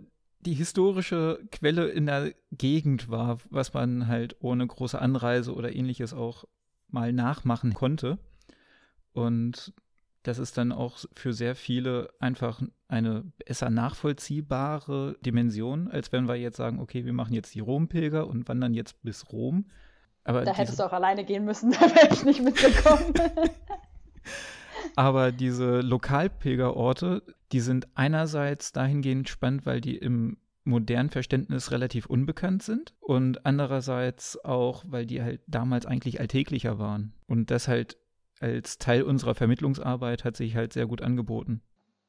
[0.45, 6.13] die historische Quelle in der Gegend war, was man halt ohne große Anreise oder ähnliches
[6.13, 6.45] auch
[6.87, 8.19] mal nachmachen konnte.
[9.13, 9.73] Und
[10.23, 16.35] das ist dann auch für sehr viele einfach eine besser nachvollziehbare Dimension, als wenn wir
[16.35, 19.65] jetzt sagen, okay, wir machen jetzt die Rompilger und wandern jetzt bis Rom.
[20.23, 23.13] Aber da hättest du auch alleine gehen müssen, da wäre ich nicht mitgekommen.
[24.95, 32.63] Aber diese Lokalpilgerorte, die sind einerseits dahingehend spannend, weil die im modernen Verständnis relativ unbekannt
[32.63, 37.13] sind und andererseits auch, weil die halt damals eigentlich alltäglicher waren.
[37.27, 37.97] Und das halt
[38.39, 41.61] als Teil unserer Vermittlungsarbeit hat sich halt sehr gut angeboten.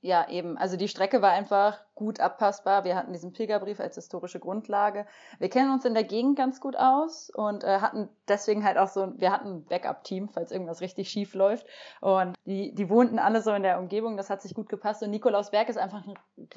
[0.06, 0.56] Ja, eben.
[0.56, 2.84] Also die Strecke war einfach gut abpassbar.
[2.84, 5.04] Wir hatten diesen Pilgerbrief als historische Grundlage.
[5.40, 8.86] Wir kennen uns in der Gegend ganz gut aus und äh, hatten deswegen halt auch
[8.86, 11.66] so, wir hatten ein Backup-Team, falls irgendwas richtig schief läuft.
[12.00, 15.02] Und die, die wohnten alle so in der Umgebung, das hat sich gut gepasst.
[15.02, 16.14] Und Nikolausberg ist einfach ein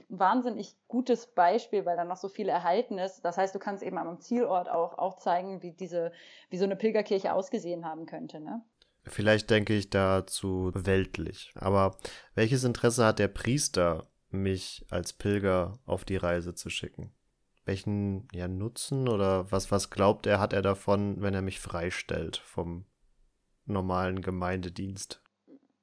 [0.09, 3.25] wahnsinnig gutes Beispiel, weil da noch so viel erhalten ist.
[3.25, 6.11] Das heißt, du kannst eben am Zielort auch, auch zeigen, wie diese,
[6.51, 8.39] wie so eine Pilgerkirche ausgesehen haben könnte.
[8.39, 8.61] Ne?
[9.09, 11.51] Vielleicht denke ich dazu weltlich.
[11.55, 11.97] Aber
[12.35, 17.11] welches Interesse hat der Priester, mich als Pilger auf die Reise zu schicken?
[17.65, 22.37] Welchen ja, Nutzen oder was, was glaubt er, hat er davon, wenn er mich freistellt
[22.37, 22.85] vom
[23.65, 25.21] normalen Gemeindedienst?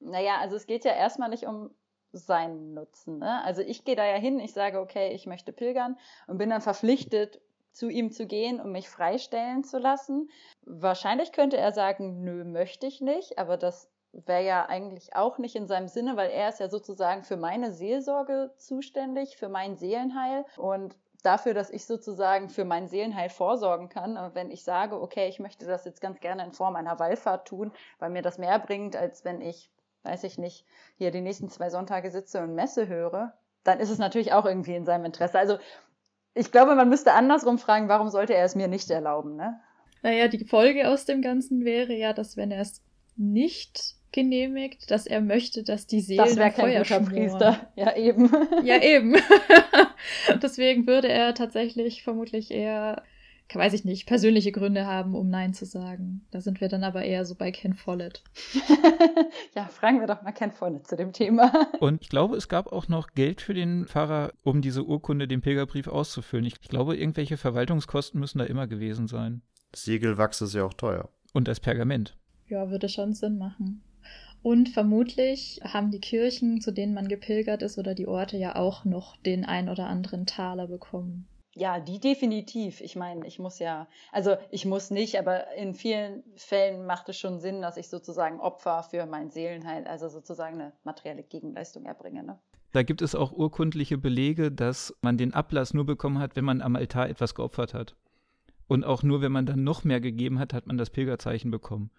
[0.00, 1.70] Naja, also es geht ja erstmal nicht um
[2.12, 3.18] seinen Nutzen.
[3.18, 3.42] Ne?
[3.44, 6.60] Also ich gehe da ja hin, ich sage, okay, ich möchte pilgern und bin dann
[6.60, 7.40] verpflichtet,
[7.76, 10.30] zu ihm zu gehen, um mich freistellen zu lassen.
[10.62, 15.56] Wahrscheinlich könnte er sagen, nö, möchte ich nicht, aber das wäre ja eigentlich auch nicht
[15.56, 20.46] in seinem Sinne, weil er ist ja sozusagen für meine Seelsorge zuständig, für mein Seelenheil
[20.56, 24.16] und dafür, dass ich sozusagen für mein Seelenheil vorsorgen kann.
[24.16, 27.46] Und wenn ich sage, okay, ich möchte das jetzt ganz gerne in Form einer Wallfahrt
[27.46, 29.70] tun, weil mir das mehr bringt, als wenn ich,
[30.04, 30.64] weiß ich nicht,
[30.96, 33.34] hier die nächsten zwei Sonntage sitze und Messe höre,
[33.64, 35.38] dann ist es natürlich auch irgendwie in seinem Interesse.
[35.38, 35.58] Also
[36.36, 39.58] ich glaube, man müsste andersrum fragen, warum sollte er es mir nicht erlauben, ne?
[40.02, 42.82] Naja, die Folge aus dem Ganzen wäre ja, dass wenn er es
[43.16, 47.72] nicht genehmigt, dass er möchte, dass die Seelen das wäre kein Feuer guter Priester.
[47.74, 48.30] Ja, eben.
[48.62, 49.16] Ja, eben.
[50.42, 53.02] Deswegen würde er tatsächlich vermutlich eher
[53.54, 56.26] weiß ich nicht, persönliche Gründe haben, um Nein zu sagen.
[56.30, 58.22] Da sind wir dann aber eher so bei Ken Follett.
[59.54, 61.52] ja, fragen wir doch mal Ken Follett zu dem Thema.
[61.80, 65.42] Und ich glaube, es gab auch noch Geld für den Pfarrer, um diese Urkunde, den
[65.42, 66.46] Pilgerbrief auszufüllen.
[66.46, 69.42] Ich glaube, irgendwelche Verwaltungskosten müssen da immer gewesen sein.
[69.74, 71.08] Siegelwachs ist ja auch teuer.
[71.32, 72.16] Und das Pergament.
[72.48, 73.82] Ja, würde schon Sinn machen.
[74.42, 78.84] Und vermutlich haben die Kirchen, zu denen man gepilgert ist, oder die Orte ja auch
[78.84, 81.26] noch den ein oder anderen Taler bekommen.
[81.58, 82.82] Ja, die definitiv.
[82.82, 87.18] Ich meine, ich muss ja, also ich muss nicht, aber in vielen Fällen macht es
[87.18, 92.22] schon Sinn, dass ich sozusagen Opfer für mein Seelenheil, also sozusagen eine materielle Gegenleistung erbringe.
[92.22, 92.38] Ne?
[92.72, 96.60] Da gibt es auch urkundliche Belege, dass man den Ablass nur bekommen hat, wenn man
[96.60, 97.96] am Altar etwas geopfert hat.
[98.68, 101.90] Und auch nur, wenn man dann noch mehr gegeben hat, hat man das Pilgerzeichen bekommen.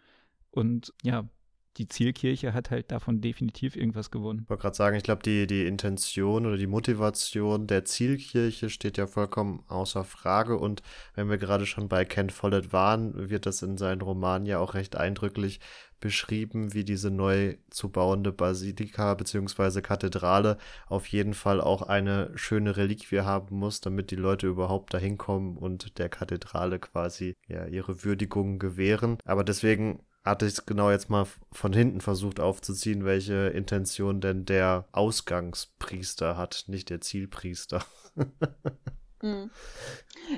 [0.51, 1.27] Und ja,
[1.77, 4.41] die Zielkirche hat halt davon definitiv irgendwas gewonnen.
[4.43, 8.97] Ich wollte gerade sagen, ich glaube, die, die Intention oder die Motivation der Zielkirche steht
[8.97, 10.57] ja vollkommen außer Frage.
[10.57, 10.81] Und
[11.15, 14.73] wenn wir gerade schon bei Ken Follett waren, wird das in seinen Romanen ja auch
[14.73, 15.59] recht eindrücklich
[15.99, 19.81] beschrieben, wie diese neu zu bauende Basilika bzw.
[19.81, 25.17] Kathedrale auf jeden Fall auch eine schöne Reliquie haben muss, damit die Leute überhaupt dahin
[25.17, 29.17] kommen und der Kathedrale quasi ja ihre Würdigung gewähren.
[29.25, 34.45] Aber deswegen hatte ich es genau jetzt mal von hinten versucht aufzuziehen, welche Intention denn
[34.45, 37.83] der Ausgangspriester hat, nicht der Zielpriester.
[39.21, 39.49] Hm.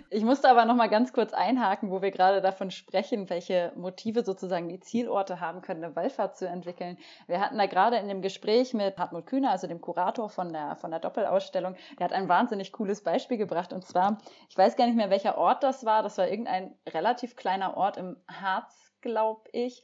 [0.10, 4.24] Ich musste aber noch mal ganz kurz einhaken, wo wir gerade davon sprechen, welche Motive
[4.24, 6.98] sozusagen die Zielorte haben können, eine Wallfahrt zu entwickeln.
[7.28, 10.78] Wir hatten da gerade in dem Gespräch mit Hartmut Kühner, also dem Kurator von der,
[10.78, 13.74] von der Doppelausstellung, der hat ein wahnsinnig cooles Beispiel gebracht.
[13.74, 16.02] Und zwar, ich weiß gar nicht mehr, welcher Ort das war.
[16.02, 19.84] Das war irgendein relativ kleiner Ort im Harz glaube ich,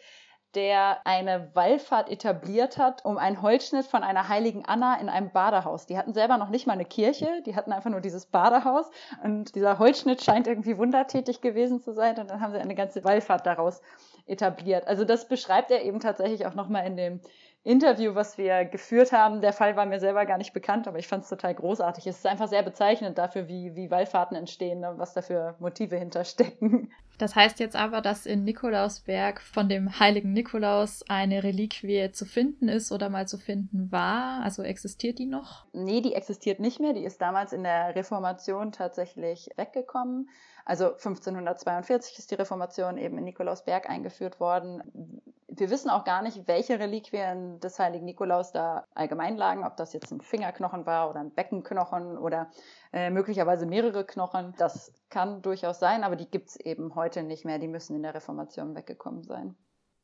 [0.56, 5.86] der eine Wallfahrt etabliert hat, um einen Holzschnitt von einer heiligen Anna in einem Badehaus.
[5.86, 8.90] Die hatten selber noch nicht mal eine Kirche, die hatten einfach nur dieses Badehaus
[9.24, 13.04] und dieser Holzschnitt scheint irgendwie wundertätig gewesen zu sein und dann haben sie eine ganze
[13.04, 13.82] Wallfahrt daraus
[14.26, 14.88] etabliert.
[14.88, 17.22] Also das beschreibt er eben tatsächlich auch nochmal in dem
[17.66, 19.42] Interview, was wir geführt haben.
[19.42, 22.06] Der Fall war mir selber gar nicht bekannt, aber ich fand es total großartig.
[22.06, 25.98] Es ist einfach sehr bezeichnend dafür, wie, wie Wallfahrten entstehen und was da für Motive
[25.98, 26.92] hinterstecken.
[27.18, 32.68] Das heißt jetzt aber, dass in Nikolausberg von dem heiligen Nikolaus eine Reliquie zu finden
[32.68, 34.44] ist oder mal zu finden war.
[34.44, 35.66] Also existiert die noch?
[35.74, 36.94] Nee, die existiert nicht mehr.
[36.94, 40.30] Die ist damals in der Reformation tatsächlich weggekommen.
[40.66, 45.22] Also 1542 ist die Reformation eben in Nikolausberg eingeführt worden.
[45.48, 49.94] Wir wissen auch gar nicht, welche Reliquien des heiligen Nikolaus da allgemein lagen, ob das
[49.94, 52.50] jetzt ein Fingerknochen war oder ein Beckenknochen oder
[52.92, 54.56] äh, möglicherweise mehrere Knochen.
[54.58, 57.60] Das kann durchaus sein, aber die gibt es eben heute nicht mehr.
[57.60, 59.56] Die müssen in der Reformation weggekommen sein.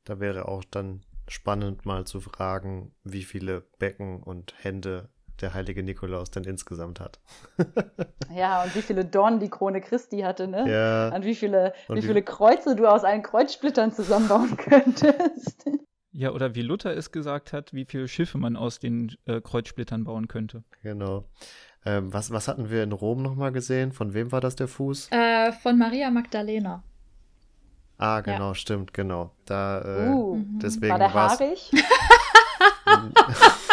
[0.06, 5.10] Da wäre auch dann spannend mal zu fragen, wie viele Becken und Hände
[5.42, 7.20] der heilige Nikolaus denn insgesamt hat.
[8.36, 10.70] ja, und wie viele Dornen die Krone Christi hatte, ne?
[10.70, 11.16] Ja.
[11.16, 15.66] Und wie viele, und wie viele Kreuze du aus allen Kreuzsplittern zusammenbauen könntest.
[16.14, 20.04] Ja, oder wie Luther es gesagt hat, wie viele Schiffe man aus den äh, Kreuzsplittern
[20.04, 20.64] bauen könnte.
[20.84, 21.26] Genau.
[21.86, 23.92] Ähm, was, was hatten wir in Rom nochmal gesehen?
[23.92, 25.10] Von wem war das der Fuß?
[25.12, 26.84] Äh, von Maria Magdalena.
[27.98, 28.56] Ah, genau, ja.
[28.56, 29.32] stimmt, genau.
[29.46, 31.72] Da, äh, uh, deswegen war der haarig?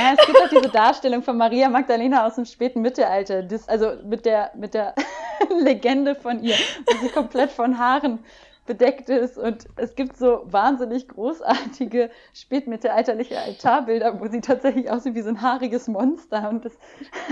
[0.00, 3.92] Ja, es gibt auch diese Darstellung von Maria Magdalena aus dem späten Mittelalter, das, also
[4.04, 4.94] mit der, mit der
[5.62, 8.20] Legende von ihr, wo sie komplett von Haaren
[8.66, 9.36] bedeckt ist.
[9.36, 15.42] Und es gibt so wahnsinnig großartige spätmittelalterliche Altarbilder, wo sie tatsächlich aussieht wie so ein
[15.42, 16.48] haariges Monster.
[16.48, 16.72] Und das,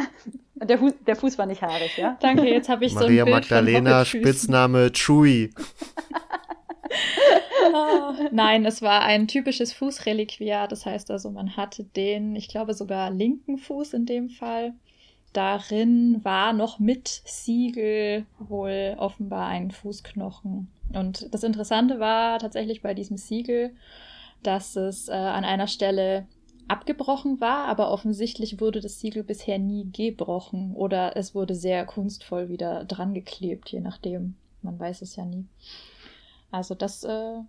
[0.57, 2.17] der, Fuß, der Fuß war nicht haarig, ja?
[2.21, 5.51] Danke, jetzt habe ich Maria so ein Bild Magdalena, Spitzname Chewy.
[8.33, 10.69] Nein, es war ein typisches Fußreliquiar.
[10.69, 14.75] Das heißt also, man hatte den, ich glaube sogar linken Fuß in dem Fall.
[15.33, 20.69] Darin war noch mit Siegel wohl offenbar ein Fußknochen.
[20.95, 23.75] Und das Interessante war tatsächlich bei diesem Siegel,
[24.43, 26.27] dass es äh, an einer Stelle
[26.69, 32.49] abgebrochen war, aber offensichtlich wurde das Siegel bisher nie gebrochen oder es wurde sehr kunstvoll
[32.49, 34.37] wieder dran geklebt, je nachdem.
[34.63, 35.47] Man weiß es ja nie.
[36.51, 37.41] Also das äh,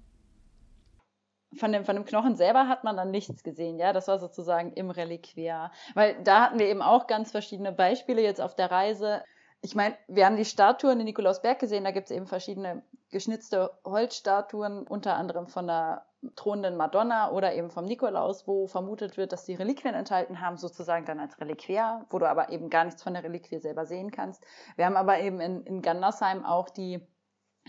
[1.57, 3.93] von dem, von dem Knochen selber hat man dann nichts gesehen, ja.
[3.93, 5.71] Das war sozusagen im Reliquiar.
[5.95, 9.23] Weil da hatten wir eben auch ganz verschiedene Beispiele jetzt auf der Reise.
[9.61, 13.71] Ich meine, wir haben die Statuen in Nikolausberg gesehen, da gibt es eben verschiedene geschnitzte
[13.83, 19.45] Holzstatuen, unter anderem von der thronenden Madonna oder eben vom Nikolaus, wo vermutet wird, dass
[19.45, 23.13] die Reliquien enthalten haben, sozusagen dann als Reliquiar, wo du aber eben gar nichts von
[23.13, 24.45] der Reliquie selber sehen kannst.
[24.75, 27.01] Wir haben aber eben in, in Gandersheim auch die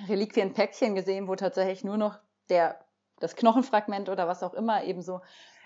[0.08, 2.78] Reliquienpäckchen gesehen, wo tatsächlich nur noch der
[3.20, 5.20] das Knochenfragment oder was auch immer eben so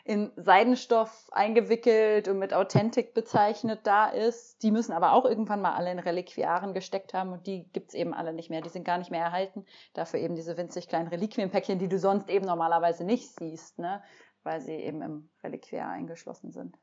[0.04, 4.62] in Seidenstoff eingewickelt und mit Authentik bezeichnet da ist.
[4.62, 8.12] Die müssen aber auch irgendwann mal alle in Reliquiaren gesteckt haben und die gibt's eben
[8.12, 8.60] alle nicht mehr.
[8.60, 9.64] Die sind gar nicht mehr erhalten.
[9.94, 14.02] Dafür eben diese winzig kleinen Reliquienpäckchen, die du sonst eben normalerweise nicht siehst, ne?
[14.42, 16.76] weil sie eben im Reliquiar eingeschlossen sind.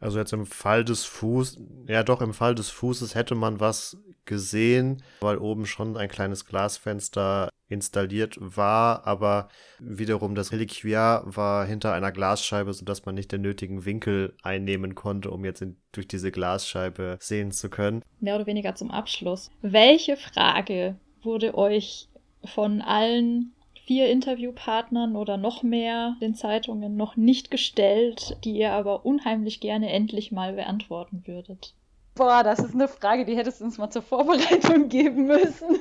[0.00, 3.96] Also jetzt im Fall des Fuß, ja doch, im Fall des Fußes hätte man was
[4.24, 11.92] gesehen, weil oben schon ein kleines Glasfenster installiert war, aber wiederum das Reliquiar war hinter
[11.92, 16.30] einer Glasscheibe, sodass man nicht den nötigen Winkel einnehmen konnte, um jetzt in, durch diese
[16.30, 18.02] Glasscheibe sehen zu können.
[18.20, 19.50] Mehr oder weniger zum Abschluss.
[19.60, 22.08] Welche Frage wurde euch
[22.44, 23.52] von allen
[23.88, 29.90] vier Interviewpartnern oder noch mehr den Zeitungen noch nicht gestellt, die ihr aber unheimlich gerne
[29.90, 31.74] endlich mal beantworten würdet?
[32.14, 35.78] Boah, das ist eine Frage, die hättest du uns mal zur Vorbereitung geben müssen.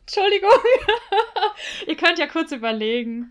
[0.00, 0.50] Entschuldigung.
[1.86, 3.30] ihr könnt ja kurz überlegen.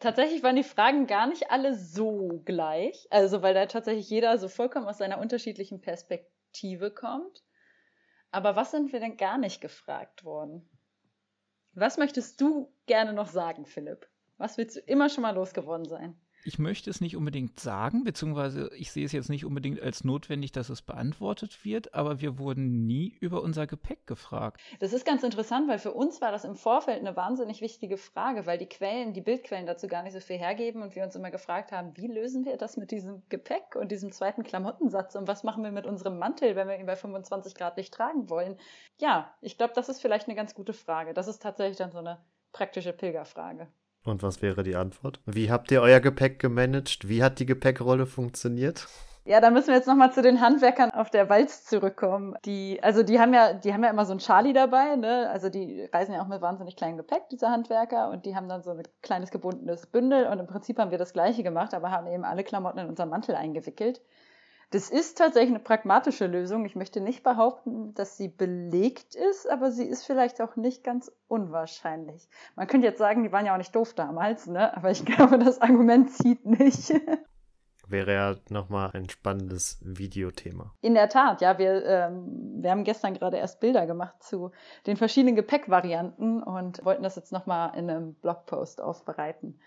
[0.00, 3.06] Tatsächlich waren die Fragen gar nicht alle so gleich.
[3.10, 7.44] Also, weil da tatsächlich jeder so vollkommen aus seiner unterschiedlichen Perspektive kommt.
[8.32, 10.68] Aber was sind wir denn gar nicht gefragt worden?
[11.74, 14.08] Was möchtest du gerne noch sagen, Philipp?
[14.38, 16.20] Was willst du immer schon mal losgeworden sein?
[16.44, 20.52] Ich möchte es nicht unbedingt sagen, beziehungsweise ich sehe es jetzt nicht unbedingt als notwendig,
[20.52, 24.60] dass es beantwortet wird, aber wir wurden nie über unser Gepäck gefragt.
[24.78, 28.46] Das ist ganz interessant, weil für uns war das im Vorfeld eine wahnsinnig wichtige Frage,
[28.46, 31.30] weil die Quellen, die Bildquellen dazu gar nicht so viel hergeben und wir uns immer
[31.30, 35.44] gefragt haben, wie lösen wir das mit diesem Gepäck und diesem zweiten Klamottensatz und was
[35.44, 38.56] machen wir mit unserem Mantel, wenn wir ihn bei 25 Grad nicht tragen wollen?
[38.98, 41.12] Ja, ich glaube, das ist vielleicht eine ganz gute Frage.
[41.12, 42.18] Das ist tatsächlich dann so eine
[42.52, 43.68] praktische Pilgerfrage.
[44.04, 45.20] Und was wäre die Antwort?
[45.26, 47.08] Wie habt ihr euer Gepäck gemanagt?
[47.08, 48.86] Wie hat die Gepäckrolle funktioniert?
[49.26, 52.34] Ja, da müssen wir jetzt nochmal zu den Handwerkern auf der Walz zurückkommen.
[52.46, 55.28] Die, also die haben ja, die haben ja immer so ein Charlie dabei, ne?
[55.30, 58.62] Also die reisen ja auch mit wahnsinnig kleinem Gepäck, diese Handwerker, und die haben dann
[58.62, 62.06] so ein kleines gebundenes Bündel und im Prinzip haben wir das gleiche gemacht, aber haben
[62.06, 64.00] eben alle Klamotten in unseren Mantel eingewickelt.
[64.70, 66.64] Das ist tatsächlich eine pragmatische Lösung.
[66.64, 71.10] Ich möchte nicht behaupten, dass sie belegt ist, aber sie ist vielleicht auch nicht ganz
[71.26, 72.28] unwahrscheinlich.
[72.54, 74.76] Man könnte jetzt sagen, die waren ja auch nicht doof damals, ne?
[74.76, 76.92] aber ich glaube, das Argument zieht nicht.
[77.88, 80.72] Wäre ja nochmal ein spannendes Videothema.
[80.80, 81.58] In der Tat, ja.
[81.58, 84.52] Wir, ähm, wir haben gestern gerade erst Bilder gemacht zu
[84.86, 89.58] den verschiedenen Gepäckvarianten und wollten das jetzt nochmal in einem Blogpost aufbereiten.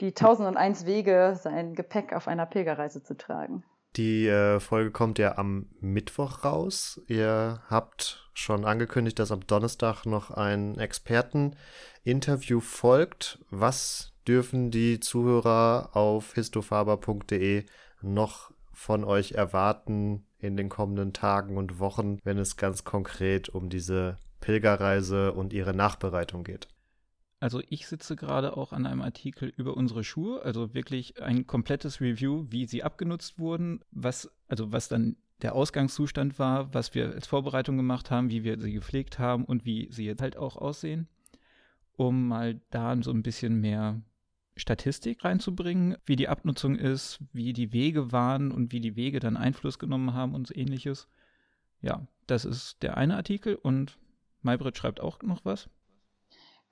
[0.00, 3.64] Die 1001 Wege, sein Gepäck auf einer Pilgerreise zu tragen.
[3.96, 7.00] Die äh, Folge kommt ja am Mittwoch raus.
[7.08, 13.38] Ihr habt schon angekündigt, dass am Donnerstag noch ein Experteninterview folgt.
[13.50, 17.66] Was dürfen die Zuhörer auf histofaber.de
[18.00, 23.68] noch von euch erwarten in den kommenden Tagen und Wochen, wenn es ganz konkret um
[23.68, 26.68] diese Pilgerreise und ihre Nachbereitung geht?
[27.42, 32.00] Also ich sitze gerade auch an einem Artikel über unsere Schuhe, also wirklich ein komplettes
[32.00, 37.26] Review, wie sie abgenutzt wurden, was, also was dann der Ausgangszustand war, was wir als
[37.26, 41.08] Vorbereitung gemacht haben, wie wir sie gepflegt haben und wie sie jetzt halt auch aussehen,
[41.96, 44.00] um mal da so ein bisschen mehr
[44.54, 49.36] Statistik reinzubringen, wie die Abnutzung ist, wie die Wege waren und wie die Wege dann
[49.36, 51.08] Einfluss genommen haben und so ähnliches.
[51.80, 53.98] Ja, das ist der eine Artikel und
[54.42, 55.68] Maybrit schreibt auch noch was.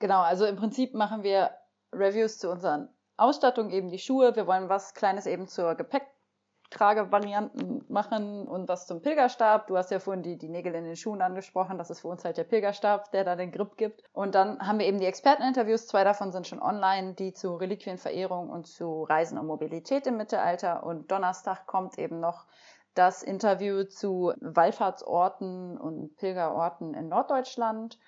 [0.00, 1.50] Genau, also im Prinzip machen wir
[1.92, 2.88] Reviews zu unseren
[3.18, 4.34] Ausstattung, eben die Schuhe.
[4.34, 9.66] Wir wollen was Kleines eben zur Gepäcktragevarianten machen und was zum Pilgerstab.
[9.66, 11.76] Du hast ja vorhin die, die Nägel in den Schuhen angesprochen.
[11.76, 14.02] Das ist für uns halt der Pilgerstab, der da den Grip gibt.
[14.14, 15.86] Und dann haben wir eben die Experteninterviews.
[15.86, 20.82] Zwei davon sind schon online, die zu Reliquienverehrung und zu Reisen und Mobilität im Mittelalter.
[20.82, 22.46] Und Donnerstag kommt eben noch
[22.94, 27.98] das Interview zu Wallfahrtsorten und Pilgerorten in Norddeutschland.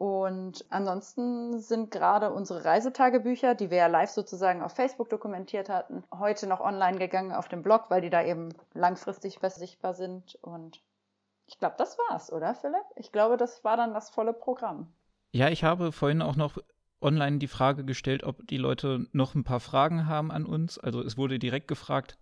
[0.00, 6.04] Und ansonsten sind gerade unsere Reisetagebücher, die wir ja live sozusagen auf Facebook dokumentiert hatten,
[6.10, 10.36] heute noch online gegangen auf dem Blog, weil die da eben langfristig besser sichtbar sind.
[10.40, 10.82] Und
[11.44, 12.86] ich glaube, das war's, oder Philipp?
[12.96, 14.90] Ich glaube, das war dann das volle Programm.
[15.32, 16.56] Ja, ich habe vorhin auch noch
[17.02, 20.78] online die Frage gestellt, ob die Leute noch ein paar Fragen haben an uns.
[20.78, 22.16] Also es wurde direkt gefragt,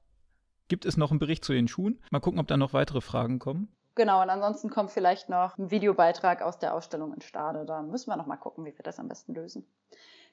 [0.67, 2.03] gibt es noch einen Bericht zu den Schuhen?
[2.11, 3.73] Mal gucken, ob da noch weitere Fragen kommen.
[3.99, 7.65] Genau, und ansonsten kommt vielleicht noch ein Videobeitrag aus der Ausstellung in Stade.
[7.67, 9.67] Da müssen wir noch mal gucken, wie wir das am besten lösen.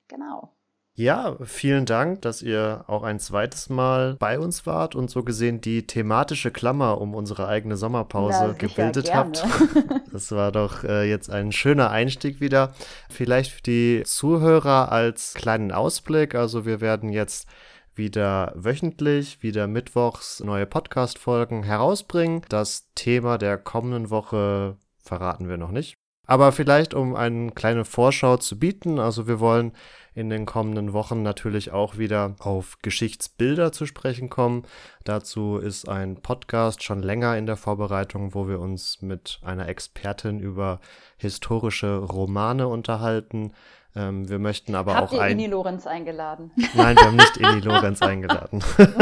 [0.07, 0.53] Genau.
[0.93, 5.61] Ja, vielen Dank, dass ihr auch ein zweites Mal bei uns wart und so gesehen
[5.61, 9.43] die thematische Klammer um unsere eigene Sommerpause Na, gebildet habt.
[10.13, 12.73] Das war doch äh, jetzt ein schöner Einstieg wieder.
[13.09, 16.35] Vielleicht für die Zuhörer als kleinen Ausblick.
[16.35, 17.49] Also wir werden jetzt
[17.95, 22.41] wieder wöchentlich, wieder mittwochs neue Podcast-Folgen herausbringen.
[22.49, 25.95] Das Thema der kommenden Woche verraten wir noch nicht.
[26.27, 29.73] Aber vielleicht, um eine kleine Vorschau zu bieten, also wir wollen
[30.15, 34.63] in den kommenden Wochen natürlich auch wieder auf Geschichtsbilder zu sprechen kommen.
[35.03, 40.39] Dazu ist ein Podcast schon länger in der Vorbereitung, wo wir uns mit einer Expertin
[40.39, 40.79] über
[41.17, 43.51] historische Romane unterhalten.
[43.95, 45.39] Ähm, wir möchten aber Habt auch ihr ein.
[45.39, 46.51] Ini Lorenz eingeladen?
[46.73, 48.63] Nein, wir haben nicht Eli Lorenz eingeladen.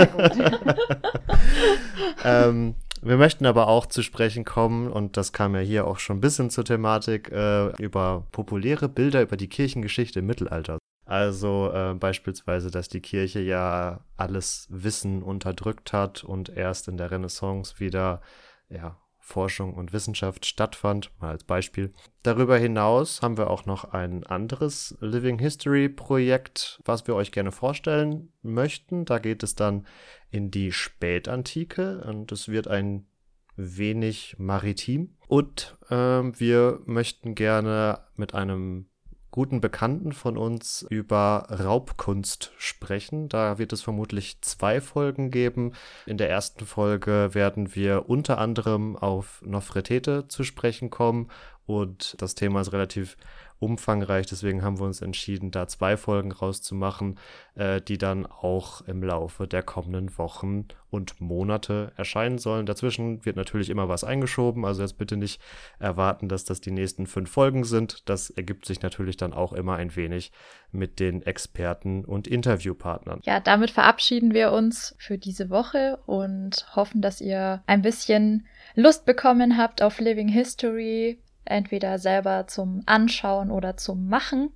[2.24, 6.18] ähm, wir möchten aber auch zu sprechen kommen, und das kam ja hier auch schon
[6.18, 10.78] ein bisschen zur Thematik, äh, über populäre Bilder über die Kirchengeschichte im Mittelalter.
[11.06, 17.12] Also äh, beispielsweise, dass die Kirche ja alles Wissen unterdrückt hat und erst in der
[17.12, 18.22] Renaissance wieder
[18.70, 18.96] ja,
[19.26, 21.94] Forschung und Wissenschaft stattfand, mal als Beispiel.
[22.24, 27.54] Darüber hinaus haben wir auch noch ein anderes Living History Projekt, was wir euch gerne
[27.54, 29.06] vorstellen möchten.
[29.06, 29.88] Da geht es dann
[30.30, 33.08] in die Spätantike und es wird ein
[33.56, 35.16] wenig maritim.
[35.30, 38.90] Und äh, wir möchten gerne mit einem
[39.34, 43.30] guten Bekannten von uns über Raubkunst sprechen.
[43.30, 45.74] Da wird es vermutlich zwei Folgen geben.
[46.06, 51.32] In der ersten Folge werden wir unter anderem auf Nofretete zu sprechen kommen
[51.66, 53.18] und das Thema ist relativ
[53.64, 57.20] umfangreich, deswegen haben wir uns entschieden, da zwei Folgen rauszumachen,
[57.56, 62.66] äh, die dann auch im Laufe der kommenden Wochen und Monate erscheinen sollen.
[62.66, 65.42] Dazwischen wird natürlich immer was eingeschoben, also jetzt bitte nicht
[65.80, 68.08] erwarten, dass das die nächsten fünf Folgen sind.
[68.08, 70.32] Das ergibt sich natürlich dann auch immer ein wenig
[70.72, 73.22] mit den Experten und Interviewpartnern.
[73.24, 78.46] Ja, damit verabschieden wir uns für diese Woche und hoffen, dass ihr ein bisschen
[78.76, 84.52] Lust bekommen habt auf Living History, entweder selber zum Anschauen oder zum Machen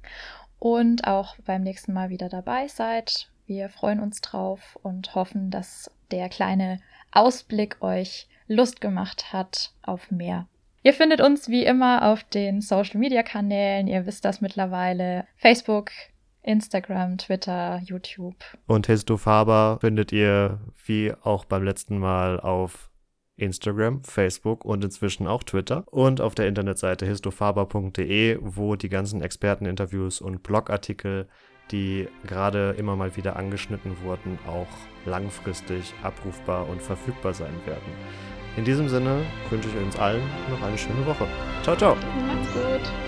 [0.59, 3.29] und auch beim nächsten Mal wieder dabei seid.
[3.45, 6.79] Wir freuen uns drauf und hoffen, dass der kleine
[7.11, 10.47] Ausblick euch Lust gemacht hat auf mehr.
[10.83, 13.87] Ihr findet uns wie immer auf den Social Media Kanälen.
[13.87, 15.25] Ihr wisst das mittlerweile.
[15.35, 15.91] Facebook,
[16.43, 18.37] Instagram, Twitter, YouTube.
[18.67, 22.86] Und Histo Faber findet ihr wie auch beim letzten Mal auf
[23.37, 30.21] Instagram, Facebook und inzwischen auch Twitter und auf der Internetseite histofaber.de, wo die ganzen Experteninterviews
[30.21, 31.27] und Blogartikel,
[31.71, 34.67] die gerade immer mal wieder angeschnitten wurden, auch
[35.05, 37.91] langfristig abrufbar und verfügbar sein werden.
[38.57, 41.27] In diesem Sinne wünsche ich uns allen noch eine schöne Woche.
[41.61, 41.95] Ciao, ciao.
[41.95, 43.06] Macht's gut.